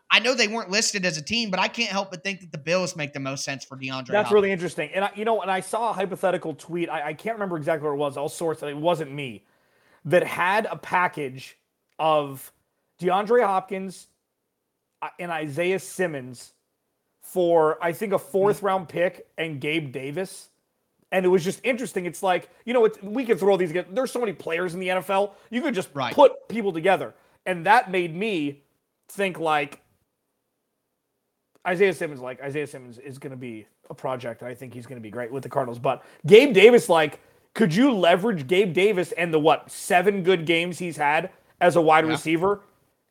I 0.10 0.19
know 0.19 0.34
they 0.34 0.47
weren't 0.47 0.71
listed 0.71 1.06
as 1.06 1.17
a 1.17 1.21
team, 1.21 1.51
but 1.51 1.60
I 1.60 1.67
can't 1.67 1.91
help 1.91 2.10
but 2.10 2.23
think 2.23 2.41
that 2.41 2.51
the 2.51 2.58
Bills 2.58 2.95
make 2.95 3.13
the 3.13 3.19
most 3.19 3.43
sense 3.43 3.63
for 3.63 3.78
DeAndre. 3.78 4.08
That's 4.08 4.10
Hopkins. 4.10 4.32
really 4.32 4.51
interesting. 4.51 4.89
And 4.95 5.06
I, 5.06 5.12
you 5.15 5.25
know, 5.25 5.41
and 5.43 5.51
I 5.51 5.60
saw 5.60 5.91
a 5.91 5.93
hypothetical 5.93 6.56
tweet. 6.56 6.89
I, 6.89 7.10
I 7.10 7.13
can't 7.13 7.36
remember 7.36 7.56
exactly 7.56 7.88
what 7.88 7.93
it 7.93 7.99
was. 7.99 8.17
All 8.17 8.30
sorts. 8.30 8.63
It 8.63 8.69
It 8.69 8.78
wasn't 8.78 9.12
me. 9.12 9.45
That 10.06 10.23
had 10.23 10.67
a 10.71 10.75
package 10.75 11.58
of 11.99 12.51
DeAndre 12.99 13.45
Hopkins 13.45 14.08
uh, 15.04 15.10
and 15.19 15.32
Isaiah 15.32 15.80
Simmons 15.80 16.54
for 17.25 17.77
I 17.83 17.91
think 17.91 18.13
a 18.13 18.17
hmm. 18.17 18.31
fourth 18.31 18.61
round 18.61 18.88
pick 18.88 19.27
and 19.38 19.59
Gabe 19.59 19.91
Davis. 19.91 20.49
And 21.11 21.25
it 21.25 21.29
was 21.29 21.43
just 21.43 21.61
interesting. 21.63 22.05
It's 22.05 22.23
like, 22.23 22.49
you 22.65 22.73
know, 22.73 22.85
it's, 22.85 23.01
we 23.01 23.25
could 23.25 23.39
throw 23.39 23.57
these. 23.57 23.73
There's 23.89 24.11
so 24.11 24.19
many 24.19 24.33
players 24.33 24.73
in 24.73 24.79
the 24.79 24.88
NFL. 24.88 25.31
You 25.49 25.61
could 25.61 25.73
just 25.73 25.89
right. 25.93 26.13
put 26.13 26.47
people 26.49 26.73
together. 26.73 27.13
And 27.45 27.65
that 27.65 27.89
made 27.91 28.13
me 28.13 28.63
think 29.07 29.39
like 29.39 29.81
Isaiah 31.65 31.93
Simmons, 31.93 32.21
like 32.21 32.41
Isaiah 32.41 32.67
Simmons 32.67 32.97
is 32.97 33.17
going 33.17 33.31
to 33.31 33.38
be 33.38 33.65
a 33.89 33.93
project. 33.93 34.43
I 34.43 34.53
think 34.53 34.73
he's 34.73 34.85
going 34.85 34.97
to 34.97 35.03
be 35.03 35.11
great 35.11 35.31
with 35.31 35.43
the 35.43 35.49
Cardinals. 35.49 35.79
But 35.79 36.03
Gabe 36.25 36.53
Davis, 36.53 36.89
like, 36.89 37.19
could 37.53 37.73
you 37.73 37.91
leverage 37.91 38.47
Gabe 38.47 38.73
Davis 38.73 39.11
and 39.13 39.33
the 39.33 39.39
what 39.39 39.71
seven 39.71 40.23
good 40.23 40.45
games 40.45 40.79
he's 40.79 40.97
had 40.97 41.29
as 41.61 41.75
a 41.75 41.81
wide 41.81 42.05
yeah. 42.05 42.11
receiver 42.11 42.61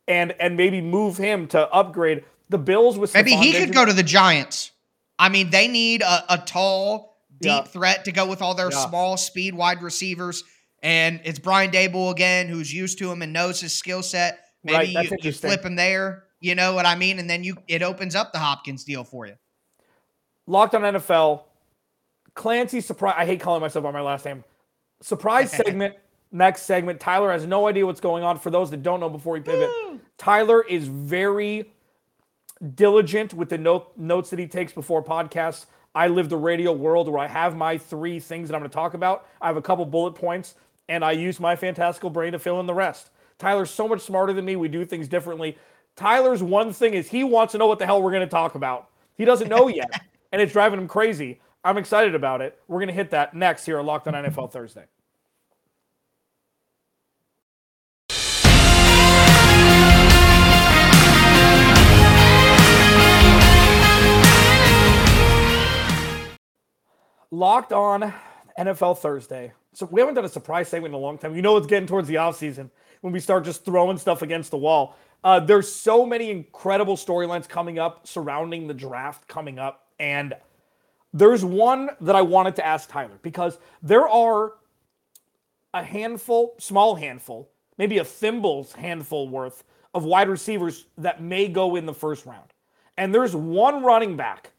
and 0.07 0.33
and 0.39 0.55
maybe 0.55 0.81
move 0.81 1.17
him 1.17 1.47
to 1.47 1.67
upgrade 1.71 2.23
the 2.49 2.57
Bills 2.57 2.97
with 2.97 3.13
maybe 3.13 3.31
Stephon 3.31 3.43
he 3.43 3.53
could 3.53 3.73
go 3.73 3.85
to 3.85 3.93
the 3.93 4.03
Giants. 4.03 4.71
I 5.17 5.29
mean, 5.29 5.49
they 5.49 5.67
need 5.67 6.01
a, 6.01 6.33
a 6.33 6.37
tall, 6.37 7.17
deep 7.39 7.49
yeah. 7.49 7.63
threat 7.63 8.05
to 8.05 8.11
go 8.11 8.27
with 8.27 8.41
all 8.41 8.53
their 8.53 8.71
yeah. 8.71 8.85
small 8.87 9.17
speed 9.17 9.53
wide 9.53 9.81
receivers. 9.81 10.43
And 10.83 11.21
it's 11.23 11.39
Brian 11.39 11.71
Daboll 11.71 12.11
again, 12.11 12.47
who's 12.47 12.73
used 12.73 12.99
to 12.99 13.11
him 13.11 13.21
and 13.21 13.33
knows 13.33 13.59
his 13.59 13.73
skill 13.73 14.03
set. 14.03 14.39
Maybe 14.63 14.95
right, 14.95 15.09
you, 15.11 15.17
you 15.21 15.31
flip 15.31 15.63
him 15.63 15.75
there. 15.75 16.25
You 16.39 16.53
know 16.55 16.73
what 16.73 16.85
I 16.85 16.95
mean? 16.95 17.17
And 17.19 17.29
then 17.29 17.43
you 17.43 17.57
it 17.67 17.81
opens 17.81 18.13
up 18.13 18.33
the 18.33 18.39
Hopkins 18.39 18.83
deal 18.83 19.03
for 19.03 19.25
you. 19.25 19.35
Locked 20.47 20.75
on 20.75 20.81
NFL. 20.81 21.43
Clancy 22.35 22.81
surprise. 22.81 23.15
I 23.17 23.25
hate 23.25 23.39
calling 23.39 23.61
myself 23.61 23.83
by 23.83 23.91
my 23.91 24.01
last 24.01 24.25
name. 24.25 24.43
Surprise 25.01 25.51
segment 25.65 25.95
Next 26.35 26.63
segment, 26.63 26.99
Tyler 26.99 27.31
has 27.31 27.45
no 27.45 27.65
idea 27.65 27.85
what's 27.85 28.01
going 28.01 28.21
on. 28.21 28.39
For 28.39 28.49
those 28.49 28.69
that 28.71 28.83
don't 28.83 28.99
know, 28.99 29.07
before 29.07 29.35
we 29.35 29.39
pivot, 29.39 29.69
Tyler 30.17 30.61
is 30.63 30.85
very 30.85 31.71
diligent 32.75 33.33
with 33.33 33.49
the 33.49 33.57
note, 33.57 33.91
notes 33.97 34.29
that 34.29 34.39
he 34.39 34.47
takes 34.47 34.73
before 34.73 35.03
podcasts. 35.03 35.65
I 35.93 36.07
live 36.07 36.29
the 36.29 36.37
radio 36.37 36.71
world 36.71 37.07
where 37.07 37.19
I 37.19 37.27
have 37.27 37.55
my 37.55 37.77
three 37.77 38.19
things 38.19 38.49
that 38.49 38.55
I'm 38.55 38.61
going 38.61 38.69
to 38.69 38.75
talk 38.75 38.93
about. 38.93 39.27
I 39.41 39.47
have 39.47 39.57
a 39.57 39.61
couple 39.61 39.85
bullet 39.85 40.11
points, 40.11 40.55
and 40.89 41.03
I 41.03 41.11
use 41.11 41.39
my 41.39 41.55
fantastical 41.55 42.09
brain 42.09 42.33
to 42.33 42.39
fill 42.39 42.59
in 42.59 42.65
the 42.65 42.73
rest. 42.73 43.11
Tyler's 43.37 43.69
so 43.69 43.87
much 43.87 44.01
smarter 44.01 44.33
than 44.33 44.45
me. 44.45 44.55
We 44.55 44.67
do 44.67 44.85
things 44.85 45.07
differently. 45.07 45.57
Tyler's 45.95 46.43
one 46.43 46.73
thing 46.73 46.93
is 46.93 47.09
he 47.09 47.23
wants 47.23 47.53
to 47.53 47.57
know 47.57 47.67
what 47.67 47.79
the 47.79 47.85
hell 47.85 48.01
we're 48.01 48.11
going 48.11 48.27
to 48.27 48.27
talk 48.27 48.55
about. 48.55 48.89
He 49.17 49.25
doesn't 49.25 49.47
know 49.47 49.67
yet, 49.67 50.01
and 50.31 50.41
it's 50.41 50.53
driving 50.53 50.79
him 50.79 50.87
crazy. 50.87 51.39
I'm 51.63 51.77
excited 51.77 52.13
about 52.13 52.41
it. 52.41 52.59
We're 52.67 52.79
going 52.79 52.89
to 52.89 52.93
hit 52.93 53.11
that 53.11 53.33
next 53.33 53.65
here 53.65 53.79
on 53.79 53.85
Locked 53.85 54.07
on 54.07 54.13
NFL 54.13 54.51
Thursday. 54.51 54.85
Locked 67.35 67.73
on 67.73 68.13
NFL 68.57 68.99
Thursday. 68.99 69.51
So 69.73 69.85
we 69.91 69.99
haven't 69.99 70.15
done 70.15 70.23
a 70.23 70.29
surprise 70.29 70.69
segment 70.69 70.93
in 70.93 70.95
a 70.95 71.01
long 71.01 71.17
time. 71.17 71.35
You 71.35 71.41
know 71.41 71.57
it's 71.57 71.67
getting 71.67 71.85
towards 71.85 72.07
the 72.07 72.15
offseason 72.15 72.69
when 73.01 73.11
we 73.11 73.19
start 73.19 73.43
just 73.43 73.65
throwing 73.65 73.97
stuff 73.97 74.21
against 74.21 74.51
the 74.51 74.57
wall. 74.57 74.95
Uh, 75.21 75.41
there's 75.41 75.69
so 75.69 76.05
many 76.05 76.31
incredible 76.31 76.95
storylines 76.95 77.45
coming 77.45 77.77
up 77.77 78.07
surrounding 78.07 78.67
the 78.67 78.73
draft 78.73 79.27
coming 79.27 79.59
up. 79.59 79.89
And 79.99 80.33
there's 81.11 81.43
one 81.43 81.89
that 81.99 82.15
I 82.15 82.21
wanted 82.21 82.55
to 82.55 82.65
ask 82.65 82.89
Tyler 82.89 83.19
because 83.21 83.57
there 83.83 84.07
are 84.07 84.53
a 85.73 85.83
handful, 85.83 86.55
small 86.57 86.95
handful, 86.95 87.49
maybe 87.77 87.97
a 87.97 88.05
thimble's 88.05 88.71
handful 88.71 89.27
worth 89.27 89.65
of 89.93 90.05
wide 90.05 90.29
receivers 90.29 90.85
that 90.97 91.21
may 91.21 91.49
go 91.49 91.75
in 91.75 91.85
the 91.85 91.93
first 91.93 92.25
round. 92.25 92.53
And 92.95 93.13
there's 93.13 93.35
one 93.35 93.83
running 93.83 94.15
back 94.15 94.51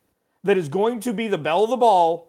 that 0.45 0.59
is 0.59 0.69
going 0.69 1.01
to 1.01 1.15
be 1.15 1.27
the 1.27 1.39
bell 1.39 1.65
of 1.65 1.71
the 1.71 1.79
ball 1.79 2.26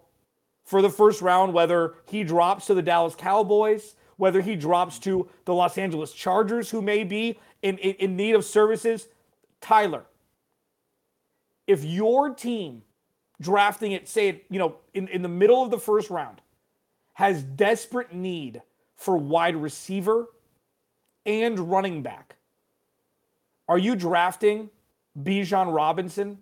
for 0.67 0.81
the 0.81 0.89
first 0.89 1.21
round, 1.21 1.53
whether 1.53 1.95
he 2.07 2.25
drops 2.25 2.65
to 2.65 2.73
the 2.73 2.81
Dallas 2.81 3.15
Cowboys, 3.15 3.95
whether 4.17 4.41
he 4.41 4.57
drops 4.57 4.99
to 4.99 5.29
the 5.45 5.53
Los 5.53 5.77
Angeles 5.77 6.11
Chargers, 6.11 6.69
who 6.69 6.81
may 6.81 7.05
be 7.05 7.39
in, 7.61 7.77
in, 7.77 7.93
in 7.95 8.15
need 8.17 8.35
of 8.35 8.43
services. 8.43 9.07
Tyler, 9.61 10.03
if 11.67 11.85
your 11.85 12.31
team 12.31 12.83
drafting 13.39 13.93
it, 13.93 14.09
say, 14.09 14.43
you 14.49 14.59
know, 14.59 14.75
in, 14.93 15.07
in 15.07 15.21
the 15.21 15.29
middle 15.29 15.63
of 15.63 15.71
the 15.71 15.79
first 15.79 16.09
round, 16.09 16.41
has 17.13 17.41
desperate 17.41 18.13
need 18.13 18.61
for 18.97 19.15
wide 19.15 19.55
receiver 19.55 20.25
and 21.25 21.57
running 21.71 22.03
back, 22.03 22.35
are 23.69 23.77
you 23.77 23.95
drafting 23.95 24.69
Bijan 25.17 25.73
Robinson 25.73 26.39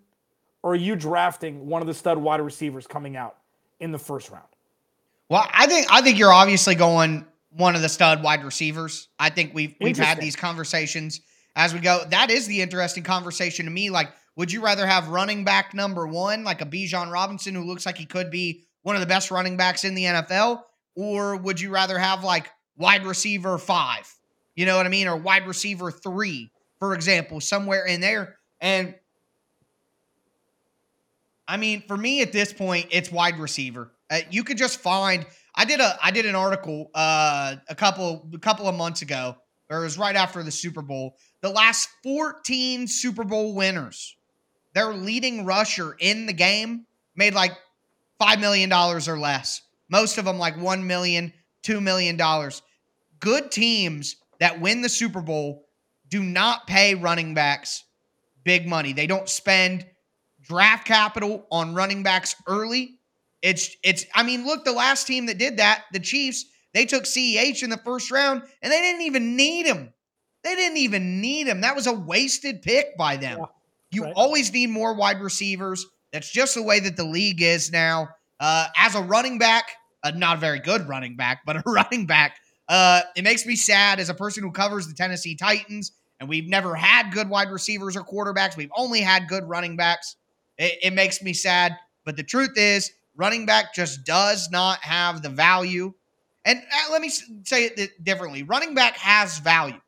or 0.64 0.72
are 0.72 0.76
you 0.76 0.96
drafting 0.96 1.68
one 1.68 1.84
of 1.84 1.88
the 1.88 1.94
stud 1.94 2.18
wide 2.18 2.42
receivers 2.42 2.88
coming 2.88 3.16
out 3.16 3.38
in 3.80 3.92
the 3.92 4.00
first 4.00 4.30
round? 4.30 4.48
Well, 5.30 5.48
I 5.52 5.68
think 5.68 5.88
I 5.90 6.02
think 6.02 6.20
you're 6.20 6.34
obviously 6.34 6.76
going 6.76 7.26
one 7.50 7.76
of 7.76 7.82
the 7.82 7.90
stud 7.90 8.22
wide 8.22 8.44
receivers. 8.44 9.08
I 9.18 9.30
think 9.30 9.54
we've 9.54 9.76
we've 9.82 9.98
had 9.98 10.20
these 10.20 10.36
conversations 10.36 11.22
as 11.56 11.74
we 11.74 11.80
go. 11.80 12.04
That 12.10 12.30
is 12.30 12.48
the 12.48 12.62
interesting 12.62 13.04
conversation 13.04 13.66
to 13.66 13.72
me. 13.72 13.90
Like, 13.90 14.10
would 14.36 14.52
you 14.52 14.62
rather 14.62 14.86
have 14.86 15.08
running 15.08 15.44
back 15.44 15.74
number 15.74 16.06
one, 16.06 16.44
like 16.44 16.62
a 16.62 16.66
Bijan 16.66 17.12
Robinson, 17.12 17.56
who 17.56 17.64
looks 17.64 17.86
like 17.86 17.98
he 17.98 18.06
could 18.06 18.30
be 18.30 18.66
one 18.84 18.96
of 18.96 19.02
the 19.02 19.08
best 19.08 19.32
running 19.32 19.58
backs 19.58 19.84
in 19.84 19.96
the 19.96 20.04
NFL, 20.04 20.62
or 20.96 21.38
would 21.38 21.60
you 21.60 21.72
rather 21.72 21.98
have 21.98 22.24
like 22.24 22.50
wide 22.78 23.06
receiver 23.06 23.58
five? 23.58 24.14
You 24.56 24.66
know 24.66 24.78
what 24.78 24.86
I 24.86 24.90
mean, 24.90 25.08
or 25.08 25.18
wide 25.18 25.48
receiver 25.48 25.92
three, 25.92 26.52
for 26.80 26.94
example, 26.94 27.42
somewhere 27.42 27.86
in 27.86 28.00
there. 28.00 28.38
And 28.62 28.96
I 31.48 31.58
mean, 31.58 31.84
for 31.88 31.98
me 31.98 32.22
at 32.22 32.32
this 32.32 32.52
point, 32.52 32.88
it's 32.90 33.12
wide 33.12 33.40
receiver. 33.40 33.92
Uh, 34.10 34.20
you 34.30 34.44
could 34.44 34.58
just 34.58 34.80
find. 34.80 35.26
I 35.56 35.66
did 35.66 35.80
a 35.80 35.98
I 36.02 36.12
did 36.12 36.26
an 36.26 36.36
article 36.36 36.92
uh, 36.94 37.56
a 37.70 37.76
couple 37.76 38.28
a 38.34 38.40
couple 38.40 38.68
of 38.68 38.76
months 38.76 39.02
ago, 39.02 39.36
or 39.70 39.80
it 39.80 39.84
was 39.84 39.98
right 39.98 40.16
after 40.16 40.44
the 40.44 40.52
Super 40.52 40.82
Bowl. 40.82 41.18
The 41.42 41.50
last 41.50 41.90
14 42.04 42.88
Super 42.88 43.24
Bowl 43.24 43.54
winners, 43.54 44.16
their 44.74 44.94
leading 44.94 45.46
rusher 45.46 45.96
in 46.00 46.26
the 46.26 46.34
game 46.34 46.86
made 47.16 47.34
like 47.34 47.54
five 48.20 48.40
million 48.40 48.70
dollars 48.70 49.08
or 49.08 49.18
less. 49.18 49.62
Most 49.90 50.18
of 50.18 50.26
them 50.26 50.38
like 50.38 50.58
one 50.60 50.88
million, 50.88 51.34
two 51.62 51.80
million 51.80 52.18
dollars. 52.18 52.62
Good 53.20 53.52
teams 53.52 54.18
that 54.40 54.60
win 54.60 54.82
the 54.82 54.90
Super 54.90 55.22
Bowl 55.22 55.66
do 56.10 56.22
not 56.22 56.68
pay 56.68 56.96
running 56.96 57.34
backs 57.34 57.84
big 58.44 58.68
money. 58.68 58.94
They 58.94 59.08
don't 59.08 59.28
spend 59.28 59.86
draft 60.48 60.86
capital 60.86 61.46
on 61.52 61.76
running 61.76 62.04
backs 62.04 62.36
early. 62.48 63.00
It's 63.42 63.76
it's 63.84 64.06
I 64.14 64.24
mean, 64.24 64.46
look, 64.46 64.66
the 64.66 64.72
last 64.72 65.06
team 65.08 65.28
that 65.28 65.38
did 65.38 65.58
that, 65.58 65.84
the 65.92 66.00
Chiefs, 66.00 66.46
they 66.74 66.86
took 66.86 67.04
CEH 67.04 67.64
in 67.64 67.70
the 67.70 67.78
first 67.78 68.12
round 68.12 68.44
and 68.62 68.72
they 68.72 68.82
didn't 68.82 69.02
even 69.02 69.36
need 69.36 69.66
him. 69.66 69.94
They 70.44 70.56
didn't 70.56 70.78
even 70.78 71.22
need 71.22 71.48
him. 71.48 71.62
That 71.62 71.76
was 71.76 71.88
a 71.88 71.94
wasted 71.94 72.62
pick 72.62 72.98
by 72.98 73.18
them. 73.18 73.40
Yeah, 73.40 73.46
you 73.92 74.04
right. 74.04 74.14
always 74.16 74.52
need 74.54 74.70
more 74.70 74.94
wide 74.94 75.22
receivers. 75.22 75.86
That's 76.12 76.30
just 76.30 76.56
the 76.56 76.64
way 76.64 76.80
that 76.80 76.96
the 76.96 77.04
league 77.04 77.42
is 77.42 77.72
now. 77.72 78.10
Uh, 78.40 78.68
as 78.78 78.96
a 78.96 79.02
running 79.02 79.38
back, 79.38 79.72
uh, 80.04 80.12
not 80.12 80.38
a 80.38 80.40
very 80.40 80.60
good 80.60 80.88
running 80.88 81.16
back, 81.16 81.42
but 81.46 81.58
a 81.58 81.64
running 81.66 82.06
back, 82.06 82.38
uh, 82.68 83.02
it 83.16 83.24
makes 83.24 83.46
me 83.46 83.56
sad 83.56 84.00
as 84.00 84.10
a 84.10 84.14
person 84.14 84.44
who 84.44 84.52
covers 84.52 84.88
the 84.88 84.94
Tennessee 84.94 85.36
Titans, 85.36 85.92
and 86.20 86.30
we've 86.30 86.48
never 86.48 86.76
had 86.76 87.12
good 87.12 87.30
wide 87.30 87.50
receivers 87.50 87.96
or 87.96 88.04
quarterbacks. 88.04 88.56
We've 88.56 88.72
only 88.76 89.02
had 89.02 89.28
good 89.28 89.44
running 89.44 89.76
backs. 89.76 90.16
It, 90.58 90.80
it 90.84 90.94
makes 90.94 91.22
me 91.22 91.34
sad. 91.34 91.78
But 92.04 92.18
the 92.18 92.24
truth 92.24 92.58
is, 92.58 92.92
running 93.16 93.46
back 93.46 93.74
just 93.74 94.06
does 94.06 94.50
not 94.52 94.80
have 94.80 95.22
the 95.22 95.30
value. 95.30 95.94
And 96.46 96.60
uh, 96.60 96.92
let 96.92 97.02
me 97.02 97.10
say 97.10 97.66
it 97.66 98.04
differently 98.04 98.44
running 98.44 98.76
back 98.76 98.98
has 98.98 99.40
value. 99.40 99.80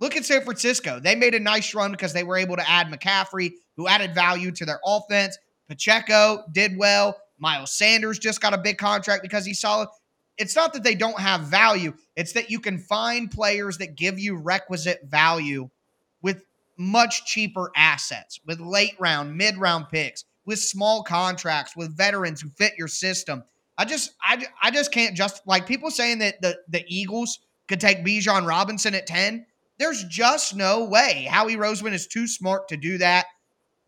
Look 0.00 0.16
at 0.16 0.24
San 0.24 0.42
Francisco. 0.42 0.98
They 0.98 1.14
made 1.14 1.34
a 1.34 1.40
nice 1.40 1.74
run 1.74 1.92
because 1.92 2.12
they 2.12 2.24
were 2.24 2.36
able 2.36 2.56
to 2.56 2.68
add 2.68 2.88
McCaffrey, 2.88 3.52
who 3.76 3.86
added 3.86 4.14
value 4.14 4.50
to 4.50 4.64
their 4.64 4.80
offense. 4.84 5.38
Pacheco 5.68 6.44
did 6.52 6.76
well. 6.76 7.16
Miles 7.38 7.72
Sanders 7.72 8.18
just 8.18 8.40
got 8.40 8.52
a 8.52 8.58
big 8.58 8.78
contract 8.78 9.22
because 9.22 9.46
he's 9.46 9.60
solid. 9.60 9.88
It's 10.38 10.56
not 10.56 10.72
that 10.72 10.82
they 10.82 10.94
don't 10.94 11.18
have 11.20 11.42
value, 11.42 11.94
it's 12.16 12.32
that 12.32 12.50
you 12.50 12.58
can 12.58 12.78
find 12.78 13.30
players 13.30 13.78
that 13.78 13.96
give 13.96 14.18
you 14.18 14.36
requisite 14.36 15.00
value 15.04 15.68
with 16.20 16.42
much 16.78 17.24
cheaper 17.26 17.70
assets 17.76 18.40
with 18.46 18.60
late 18.60 18.94
round, 18.98 19.36
mid 19.36 19.56
round 19.56 19.86
picks, 19.90 20.24
with 20.44 20.58
small 20.58 21.02
contracts, 21.02 21.76
with 21.76 21.96
veterans 21.96 22.40
who 22.40 22.48
fit 22.50 22.72
your 22.78 22.88
system. 22.88 23.44
I 23.78 23.84
just, 23.84 24.12
I, 24.22 24.44
I 24.62 24.70
just 24.70 24.92
can't 24.92 25.16
just 25.16 25.46
like 25.46 25.66
people 25.66 25.90
saying 25.90 26.18
that 26.18 26.40
the 26.42 26.58
the 26.68 26.84
Eagles 26.88 27.40
could 27.68 27.80
take 27.80 28.04
Bijan 28.04 28.46
Robinson 28.46 28.94
at 28.94 29.06
ten. 29.06 29.46
There's 29.78 30.04
just 30.04 30.54
no 30.54 30.84
way. 30.84 31.26
Howie 31.30 31.56
Roseman 31.56 31.92
is 31.92 32.06
too 32.06 32.26
smart 32.26 32.68
to 32.68 32.76
do 32.76 32.98
that. 32.98 33.26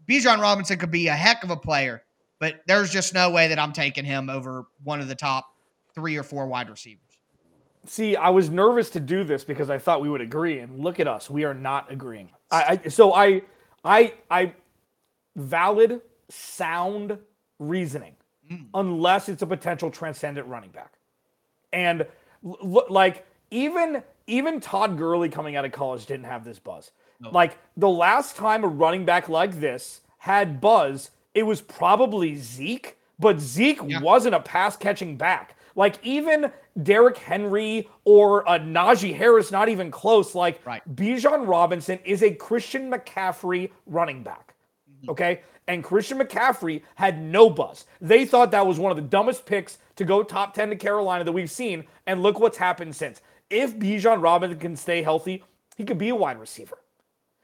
Bijan 0.08 0.40
Robinson 0.40 0.78
could 0.78 0.90
be 0.90 1.08
a 1.08 1.14
heck 1.14 1.44
of 1.44 1.50
a 1.50 1.56
player, 1.56 2.02
but 2.40 2.60
there's 2.66 2.90
just 2.90 3.14
no 3.14 3.30
way 3.30 3.48
that 3.48 3.58
I'm 3.58 3.72
taking 3.72 4.04
him 4.04 4.28
over 4.28 4.64
one 4.82 5.00
of 5.00 5.08
the 5.08 5.14
top 5.14 5.46
three 5.94 6.16
or 6.16 6.22
four 6.22 6.46
wide 6.46 6.68
receivers. 6.68 7.13
See, 7.86 8.16
I 8.16 8.30
was 8.30 8.50
nervous 8.50 8.90
to 8.90 9.00
do 9.00 9.24
this 9.24 9.44
because 9.44 9.70
I 9.70 9.78
thought 9.78 10.00
we 10.00 10.08
would 10.08 10.20
agree, 10.20 10.60
and 10.60 10.80
look 10.80 11.00
at 11.00 11.08
us, 11.08 11.28
we 11.28 11.44
are 11.44 11.54
not 11.54 11.90
agreeing. 11.92 12.30
I, 12.50 12.80
I 12.84 12.88
so 12.88 13.12
I 13.12 13.42
I 13.84 14.14
I 14.30 14.52
valid 15.36 16.00
sound 16.28 17.18
reasoning 17.58 18.14
mm. 18.50 18.66
unless 18.74 19.28
it's 19.28 19.42
a 19.42 19.46
potential 19.46 19.90
transcendent 19.90 20.46
running 20.46 20.70
back. 20.70 20.94
And 21.72 22.06
l- 22.44 22.86
like 22.88 23.26
even 23.50 24.02
even 24.26 24.60
Todd 24.60 24.96
Gurley 24.96 25.28
coming 25.28 25.56
out 25.56 25.64
of 25.64 25.72
college 25.72 26.06
didn't 26.06 26.26
have 26.26 26.44
this 26.44 26.58
buzz. 26.58 26.92
No. 27.20 27.30
Like 27.30 27.58
the 27.76 27.88
last 27.88 28.36
time 28.36 28.64
a 28.64 28.68
running 28.68 29.04
back 29.04 29.28
like 29.28 29.60
this 29.60 30.00
had 30.18 30.60
buzz, 30.60 31.10
it 31.34 31.42
was 31.42 31.60
probably 31.60 32.36
Zeke, 32.36 32.96
but 33.18 33.40
Zeke 33.40 33.80
yeah. 33.86 34.00
wasn't 34.00 34.34
a 34.34 34.40
pass 34.40 34.76
catching 34.76 35.16
back. 35.16 35.56
Like 35.76 35.98
even 36.04 36.52
Derrick 36.82 37.18
Henry 37.18 37.88
or 38.04 38.40
a 38.42 38.58
Najee 38.58 39.16
Harris, 39.16 39.50
not 39.50 39.68
even 39.68 39.90
close. 39.90 40.34
Like 40.34 40.64
right. 40.66 40.82
Bijan 40.94 41.46
Robinson 41.46 41.98
is 42.04 42.22
a 42.22 42.30
Christian 42.30 42.90
McCaffrey 42.90 43.70
running 43.86 44.22
back. 44.22 44.54
Mm-hmm. 44.90 45.10
Okay. 45.10 45.40
And 45.66 45.82
Christian 45.82 46.18
McCaffrey 46.18 46.82
had 46.94 47.22
no 47.22 47.48
buzz. 47.48 47.86
They 48.00 48.26
thought 48.26 48.50
that 48.50 48.66
was 48.66 48.78
one 48.78 48.90
of 48.92 48.96
the 48.96 49.02
dumbest 49.02 49.46
picks 49.46 49.78
to 49.96 50.04
go 50.04 50.22
top 50.22 50.54
10 50.54 50.70
to 50.70 50.76
Carolina 50.76 51.24
that 51.24 51.32
we've 51.32 51.50
seen. 51.50 51.84
And 52.06 52.22
look 52.22 52.38
what's 52.38 52.58
happened 52.58 52.94
since. 52.94 53.22
If 53.50 53.76
Bijan 53.76 54.22
Robinson 54.22 54.58
can 54.58 54.76
stay 54.76 55.02
healthy, 55.02 55.42
he 55.76 55.84
could 55.84 55.98
be 55.98 56.10
a 56.10 56.14
wide 56.14 56.38
receiver. 56.38 56.78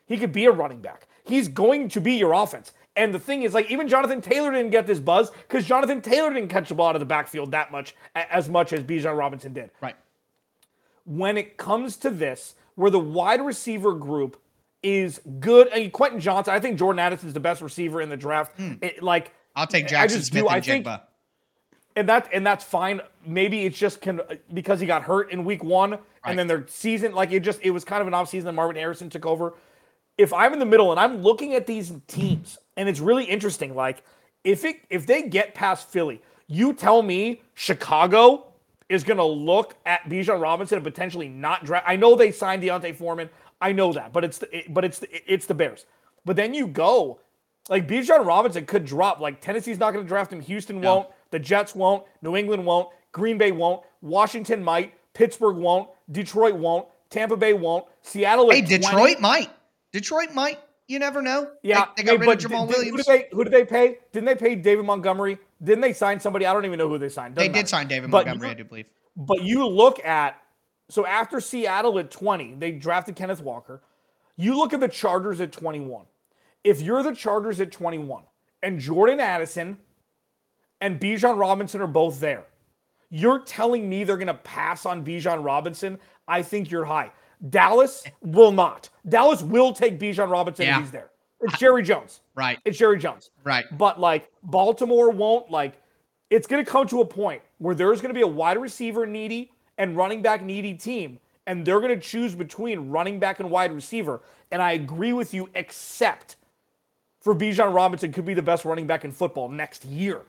He 0.07 0.19
could 0.19 0.33
be 0.33 0.47
a 0.47 0.51
running 0.51 0.81
back. 0.81 1.07
He's 1.25 1.49
going 1.49 1.88
to 1.90 2.01
be 2.01 2.14
your 2.14 2.33
offense. 2.33 2.73
And 2.96 3.14
the 3.14 3.18
thing 3.18 3.44
is, 3.44 3.55
like, 3.55 3.70
even 3.70 3.88
Jonathan 3.88 4.20
Taylor 4.20 4.50
didn't 4.50 4.70
get 4.70 4.87
this 4.87 4.98
buzz 4.98 5.31
because 5.31 5.64
Jonathan 5.64 6.00
Taylor 6.00 6.33
didn't 6.33 6.48
catch 6.48 6.68
the 6.68 6.74
ball 6.74 6.88
out 6.88 6.96
of 6.96 7.00
the 7.00 7.07
backfield 7.07 7.53
that 7.53 7.70
much, 7.70 7.94
as 8.14 8.48
much 8.48 8.72
as 8.72 8.83
Bijan 8.83 9.16
Robinson 9.16 9.53
did. 9.53 9.70
Right. 9.81 9.96
When 11.05 11.37
it 11.37 11.57
comes 11.57 11.96
to 11.98 12.11
this, 12.11 12.57
where 12.74 12.90
the 12.90 12.98
wide 12.98 13.40
receiver 13.40 13.94
group 13.94 14.40
is 14.83 15.20
good, 15.38 15.68
and 15.68 15.92
Quentin 15.92 16.20
Johnston, 16.20 16.55
I 16.55 16.61
think 16.61 16.79
Jordan 16.79 16.98
Addison 16.98 17.29
is 17.29 17.35
the 17.35 17.40
best 17.40 17.62
receiver 17.62 18.00
in 18.00 18.09
the 18.09 18.16
draft. 18.16 18.57
Hmm. 18.57 18.74
It, 18.83 19.03
like, 19.03 19.35
I'll 19.55 19.66
take 19.66 19.87
Jackson 19.87 20.16
I 20.16 20.20
just 20.20 20.33
Smith 20.33 20.44
do. 20.44 20.48
and 20.48 20.57
I 20.57 20.61
think, 20.61 20.87
and 21.96 22.09
that 22.09 22.29
and 22.33 22.46
that's 22.46 22.64
fine. 22.64 23.00
Maybe 23.26 23.66
it's 23.66 23.79
just 23.79 24.00
can 24.00 24.20
because 24.53 24.81
he 24.81 24.87
got 24.87 25.03
hurt 25.03 25.31
in 25.31 25.44
week 25.44 25.62
one, 25.62 25.92
right. 25.92 26.00
and 26.24 26.38
then 26.38 26.46
their 26.46 26.66
season 26.68 27.12
like 27.12 27.33
it 27.33 27.40
just 27.40 27.61
it 27.62 27.70
was 27.70 27.85
kind 27.85 28.00
of 28.00 28.07
an 28.07 28.14
off 28.14 28.29
season. 28.29 28.46
That 28.46 28.53
Marvin 28.53 28.76
Harrison 28.76 29.11
took 29.11 29.26
over. 29.26 29.55
If 30.16 30.33
I'm 30.33 30.53
in 30.53 30.59
the 30.59 30.66
middle 30.66 30.90
and 30.90 31.00
I'm 31.00 31.22
looking 31.22 31.55
at 31.55 31.66
these 31.66 31.92
teams 32.07 32.59
and 32.81 32.88
it's 32.88 32.99
really 32.99 33.25
interesting. 33.25 33.75
Like, 33.75 34.03
if 34.43 34.64
it 34.64 34.81
if 34.88 35.07
they 35.07 35.23
get 35.23 35.55
past 35.55 35.90
Philly, 35.90 36.23
you 36.47 36.73
tell 36.73 37.03
me 37.03 37.43
Chicago 37.53 38.47
is 38.88 39.05
going 39.05 39.19
to 39.19 39.25
look 39.25 39.77
at 39.85 40.03
Bijan 40.09 40.40
Robinson 40.40 40.77
and 40.77 40.85
potentially 40.85 41.29
not 41.29 41.64
draft. 41.64 41.85
I 41.87 41.97
know 41.97 42.16
they 42.16 42.33
signed 42.33 42.62
D'Onta 42.62 42.97
Foreman. 42.97 43.29
I 43.61 43.73
know 43.73 43.93
that, 43.93 44.14
but 44.14 44.25
it's 44.25 44.38
the, 44.38 44.64
but 44.71 44.85
it's 44.85 44.99
the, 44.99 45.33
it's 45.33 45.45
the 45.45 45.53
Bears. 45.53 45.85
But 46.25 46.37
then 46.37 46.55
you 46.55 46.66
go 46.66 47.21
like 47.69 47.87
Bijan 47.87 48.25
Robinson 48.25 48.64
could 48.64 48.87
drop. 48.87 49.21
Like 49.21 49.43
Tennessee's 49.43 49.79
not 49.79 49.93
going 49.93 50.05
to 50.05 50.09
draft 50.09 50.33
him. 50.33 50.40
Houston 50.40 50.81
won't. 50.81 51.09
The 51.31 51.38
Jets 51.38 51.75
won't. 51.75 52.05
New 52.23 52.35
England 52.35 52.64
won't. 52.64 52.88
Green 53.12 53.37
Bay 53.37 53.53
won't. 53.53 53.83
Washington 54.01 54.64
might. 54.64 54.95
Pittsburgh 55.12 55.57
won't. 55.57 55.90
Detroit 56.11 56.55
won't. 56.55 56.87
Tampa 57.11 57.37
Bay 57.37 57.53
won't. 57.53 57.85
Seattle. 58.01 58.51
Hey, 58.51 58.62
Detroit 58.62 59.21
might. 59.21 59.51
Detroit 59.93 60.33
might. 60.33 60.59
You 60.90 60.98
never 60.98 61.22
know. 61.22 61.48
Yeah, 61.62 61.85
they, 61.96 62.03
they 62.03 62.07
got 62.18 62.20
hey, 62.20 62.26
rid 62.26 62.44
of 62.44 62.50
Jamaal 62.50 62.66
did, 62.66 62.76
Williams. 62.76 62.90
Who 62.90 62.96
did, 62.96 63.07
they, 63.07 63.29
who 63.31 63.44
did 63.44 63.53
they 63.53 63.64
pay? 63.64 63.98
Didn't 64.12 64.26
they 64.26 64.35
pay 64.35 64.57
David 64.57 64.85
Montgomery? 64.85 65.38
Didn't 65.62 65.83
they 65.83 65.92
sign 65.92 66.18
somebody? 66.18 66.46
I 66.46 66.53
don't 66.53 66.64
even 66.64 66.81
know 66.81 66.88
who 66.88 66.98
they 66.98 67.09
signed. 67.09 67.37
Doesn't 67.37 67.53
they 67.53 67.57
did 67.57 67.68
sign 67.68 67.87
David 67.87 68.11
but 68.11 68.26
Montgomery, 68.26 68.48
you, 68.48 68.53
I 68.53 68.55
do 68.57 68.64
believe. 68.64 68.87
But 69.16 69.44
you 69.44 69.64
look 69.68 70.05
at 70.05 70.42
so 70.88 71.07
after 71.07 71.40
Seattle 71.40 71.96
at 72.00 72.11
20, 72.11 72.57
they 72.57 72.72
drafted 72.72 73.14
Kenneth 73.14 73.40
Walker. 73.40 73.83
You 74.37 74.57
look 74.57 74.72
at 74.72 74.81
the 74.81 74.88
Chargers 74.88 75.40
at 75.40 75.53
21. 75.53 76.07
If 76.64 76.81
you're 76.81 77.05
the 77.05 77.14
Chargers 77.14 77.61
at 77.61 77.70
21 77.70 78.24
and 78.64 78.81
Jordan 78.81 79.20
Addison 79.20 79.79
and 80.81 81.00
Bijan 81.00 81.38
Robinson 81.38 81.81
are 81.83 81.87
both 81.87 82.18
there, 82.18 82.46
you're 83.11 83.38
telling 83.38 83.88
me 83.88 84.03
they're 84.03 84.16
going 84.16 84.26
to 84.26 84.35
pass 84.35 84.87
on 84.87 85.05
Bijan 85.05 85.44
Robinson? 85.44 86.00
I 86.26 86.42
think 86.42 86.68
you're 86.72 86.85
high. 86.85 87.12
Dallas 87.48 88.05
will 88.22 88.53
not. 88.53 88.88
Dallas 89.09 89.42
will 89.42 89.72
take 89.72 89.98
Bijan 89.98 90.31
Robinson 90.31 90.66
yeah. 90.66 90.76
if 90.76 90.83
he's 90.83 90.90
there. 90.90 91.11
It's 91.40 91.59
Jerry 91.59 91.83
Jones. 91.83 92.20
Right. 92.35 92.59
It's 92.64 92.79
Jerry 92.79 92.98
Jones. 92.98 93.31
Right. 93.44 93.64
But 93.79 93.98
like 93.98 94.31
Baltimore 94.42 95.11
won't 95.11 95.50
like 95.50 95.81
it's 96.29 96.46
going 96.46 96.64
to 96.64 96.70
come 96.70 96.87
to 96.88 97.00
a 97.00 97.07
point 97.07 97.42
where 97.59 97.74
there's 97.74 98.00
going 98.00 98.11
to 98.11 98.18
be 98.18 98.22
a 98.22 98.26
wide 98.26 98.59
receiver 98.59 99.07
needy 99.07 99.50
and 99.79 99.96
running 99.96 100.20
back 100.20 100.42
needy 100.42 100.74
team 100.74 101.18
and 101.46 101.64
they're 101.64 101.81
going 101.81 101.98
to 101.98 102.00
choose 102.00 102.35
between 102.35 102.90
running 102.90 103.18
back 103.18 103.40
and 103.40 103.50
wide 103.50 103.72
receiver 103.72 104.20
and 104.50 104.61
I 104.61 104.72
agree 104.72 105.12
with 105.12 105.33
you 105.33 105.48
except 105.55 106.37
for 107.20 107.35
Bijan 107.35 107.74
Robinson 107.74 108.12
could 108.12 108.24
be 108.24 108.35
the 108.35 108.42
best 108.42 108.64
running 108.64 108.87
back 108.87 109.05
in 109.05 109.12
football 109.12 109.48
next 109.48 109.85
year, 109.85 110.22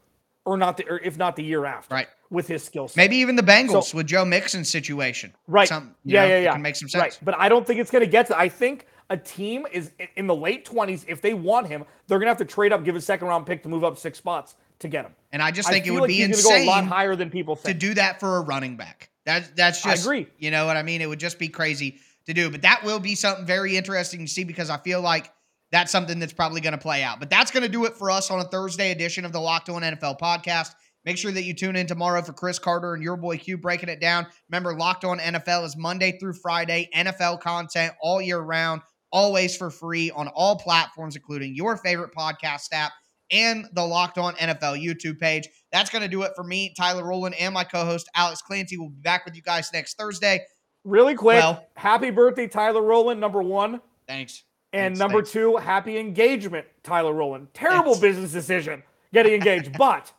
or 0.45 0.57
not 0.57 0.77
the, 0.77 0.87
or 0.89 0.99
if 0.99 1.17
not 1.17 1.35
the 1.35 1.43
year 1.43 1.65
after, 1.65 1.93
Right. 1.93 2.07
With 2.29 2.47
his 2.47 2.63
skill 2.63 2.87
set, 2.87 2.97
Maybe 2.97 3.17
even 3.17 3.35
the 3.35 3.43
Bengals 3.43 3.85
So- 3.85 3.97
with 3.97 4.07
Joe 4.07 4.23
Mixon's 4.23 4.69
situation. 4.69 5.33
right? 5.47 5.67
Some, 5.67 5.95
yeah, 6.05 6.21
know, 6.21 6.27
yeah, 6.27 6.39
yeah. 6.39 6.51
Can 6.53 6.61
make 6.61 6.75
some 6.77 6.87
sense. 6.89 7.01
Right, 7.01 7.19
but 7.21 7.35
I 7.37 7.49
don't 7.49 7.67
think 7.67 7.79
it's 7.79 7.91
going 7.91 8.05
to 8.05 8.09
get 8.09 8.27
to. 8.27 8.37
I 8.37 8.47
think 8.49 8.85
a 9.09 9.17
team 9.17 9.67
is 9.71 9.91
in 10.15 10.27
the 10.27 10.35
late 10.35 10.63
twenties. 10.65 11.05
If 11.09 11.21
they 11.21 11.33
want 11.33 11.67
him, 11.67 11.83
they're 12.07 12.17
going 12.19 12.27
to 12.27 12.31
have 12.31 12.37
to 12.37 12.45
trade 12.45 12.71
up, 12.71 12.85
give 12.85 12.95
a 12.95 13.01
second 13.01 13.27
round 13.27 13.45
pick 13.45 13.63
to 13.63 13.69
move 13.69 13.83
up 13.83 13.97
six 13.97 14.17
spots 14.17 14.55
to 14.79 14.87
get 14.87 15.05
him. 15.05 15.13
And 15.33 15.41
I 15.41 15.51
just 15.51 15.67
I 15.67 15.73
think 15.73 15.85
it 15.87 15.91
would 15.91 16.01
like 16.01 16.07
be 16.07 16.21
insane 16.21 16.65
go 16.65 16.71
a 16.71 16.73
lot 16.73 16.85
higher 16.85 17.15
than 17.15 17.29
people 17.29 17.57
to 17.57 17.73
do 17.73 17.93
that 17.95 18.19
for 18.19 18.37
a 18.37 18.41
running 18.41 18.77
back. 18.77 19.09
That's 19.25 19.49
that's 19.49 19.85
I 19.85 19.91
just 19.91 20.05
agree. 20.05 20.27
You 20.39 20.51
know 20.51 20.65
what 20.65 20.77
I 20.77 20.83
mean? 20.83 21.01
It 21.01 21.09
would 21.09 21.19
just 21.19 21.37
be 21.37 21.49
crazy 21.49 21.99
to 22.25 22.33
do. 22.33 22.49
But 22.49 22.61
that 22.63 22.83
will 22.83 22.99
be 22.99 23.15
something 23.15 23.45
very 23.45 23.75
interesting 23.77 24.21
to 24.21 24.27
see 24.31 24.43
because 24.45 24.69
I 24.69 24.77
feel 24.77 25.01
like 25.01 25.31
that's 25.71 25.91
something 25.91 26.19
that's 26.19 26.33
probably 26.33 26.61
going 26.61 26.73
to 26.73 26.77
play 26.79 27.03
out. 27.03 27.19
But 27.19 27.29
that's 27.29 27.51
going 27.51 27.63
to 27.63 27.69
do 27.69 27.85
it 27.85 27.95
for 27.95 28.11
us 28.11 28.29
on 28.29 28.39
a 28.39 28.43
Thursday 28.43 28.91
edition 28.91 29.25
of 29.25 29.31
the 29.31 29.39
Locked 29.39 29.69
On 29.69 29.81
NFL 29.81 30.19
podcast. 30.19 30.71
Make 31.05 31.17
sure 31.17 31.31
that 31.31 31.43
you 31.43 31.53
tune 31.55 31.75
in 31.75 31.87
tomorrow 31.87 32.21
for 32.21 32.33
Chris 32.33 32.59
Carter 32.59 32.93
and 32.93 33.01
your 33.01 33.17
boy 33.17 33.37
Q 33.37 33.57
breaking 33.57 33.89
it 33.89 33.99
down. 33.99 34.27
Remember, 34.49 34.75
Locked 34.77 35.05
On 35.05 35.17
NFL 35.17 35.65
is 35.65 35.75
Monday 35.75 36.17
through 36.19 36.33
Friday, 36.33 36.89
NFL 36.95 37.39
content 37.41 37.93
all 38.01 38.21
year 38.21 38.39
round, 38.39 38.81
always 39.11 39.57
for 39.57 39.71
free 39.71 40.11
on 40.11 40.27
all 40.29 40.57
platforms, 40.57 41.15
including 41.15 41.55
your 41.55 41.77
favorite 41.77 42.11
podcast 42.15 42.67
app 42.73 42.91
and 43.31 43.65
the 43.73 43.83
Locked 43.83 44.17
On 44.19 44.35
NFL 44.35 44.83
YouTube 44.83 45.19
page. 45.19 45.47
That's 45.71 45.89
going 45.89 46.03
to 46.03 46.07
do 46.09 46.21
it 46.23 46.33
for 46.35 46.43
me, 46.43 46.73
Tyler 46.77 47.03
Rowland, 47.05 47.33
and 47.39 47.53
my 47.53 47.63
co 47.63 47.83
host, 47.85 48.09
Alex 48.15 48.41
Clancy. 48.41 48.77
We'll 48.77 48.89
be 48.89 49.01
back 49.01 49.25
with 49.25 49.35
you 49.35 49.41
guys 49.41 49.69
next 49.73 49.97
Thursday. 49.97 50.41
Really 50.83 51.15
quick, 51.15 51.37
Well- 51.39 51.65
happy 51.75 52.11
birthday, 52.11 52.47
Tyler 52.47 52.81
Rowland, 52.81 53.19
number 53.21 53.41
one. 53.41 53.81
Thanks. 54.07 54.43
And 54.73 54.95
Thanks, 54.95 54.99
number 54.99 55.17
thanks. 55.19 55.31
two, 55.31 55.57
happy 55.57 55.97
engagement, 55.97 56.65
Tyler 56.83 57.13
Rowland. 57.13 57.47
Terrible 57.53 57.93
Thanks. 57.93 57.99
business 57.99 58.31
decision 58.31 58.83
getting 59.13 59.33
engaged, 59.33 59.73
but 59.77 60.11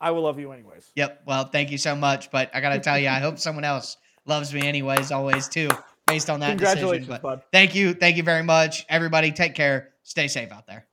I 0.00 0.10
will 0.10 0.22
love 0.22 0.38
you 0.38 0.50
anyways. 0.52 0.90
Yep. 0.96 1.22
Well, 1.26 1.44
thank 1.48 1.70
you 1.70 1.78
so 1.78 1.94
much. 1.94 2.30
But 2.30 2.50
I 2.54 2.60
got 2.60 2.70
to 2.70 2.80
tell 2.80 2.98
you, 2.98 3.08
I 3.08 3.20
hope 3.20 3.38
someone 3.38 3.64
else 3.64 3.96
loves 4.26 4.52
me 4.52 4.66
anyways, 4.66 5.12
always 5.12 5.48
too, 5.48 5.68
based 6.06 6.28
on 6.28 6.40
that 6.40 6.58
decision. 6.58 7.06
But 7.08 7.22
bud. 7.22 7.42
thank 7.52 7.74
you. 7.74 7.94
Thank 7.94 8.16
you 8.16 8.24
very 8.24 8.42
much. 8.42 8.84
Everybody, 8.88 9.30
take 9.30 9.54
care. 9.54 9.90
Stay 10.02 10.26
safe 10.26 10.50
out 10.50 10.66
there. 10.66 10.86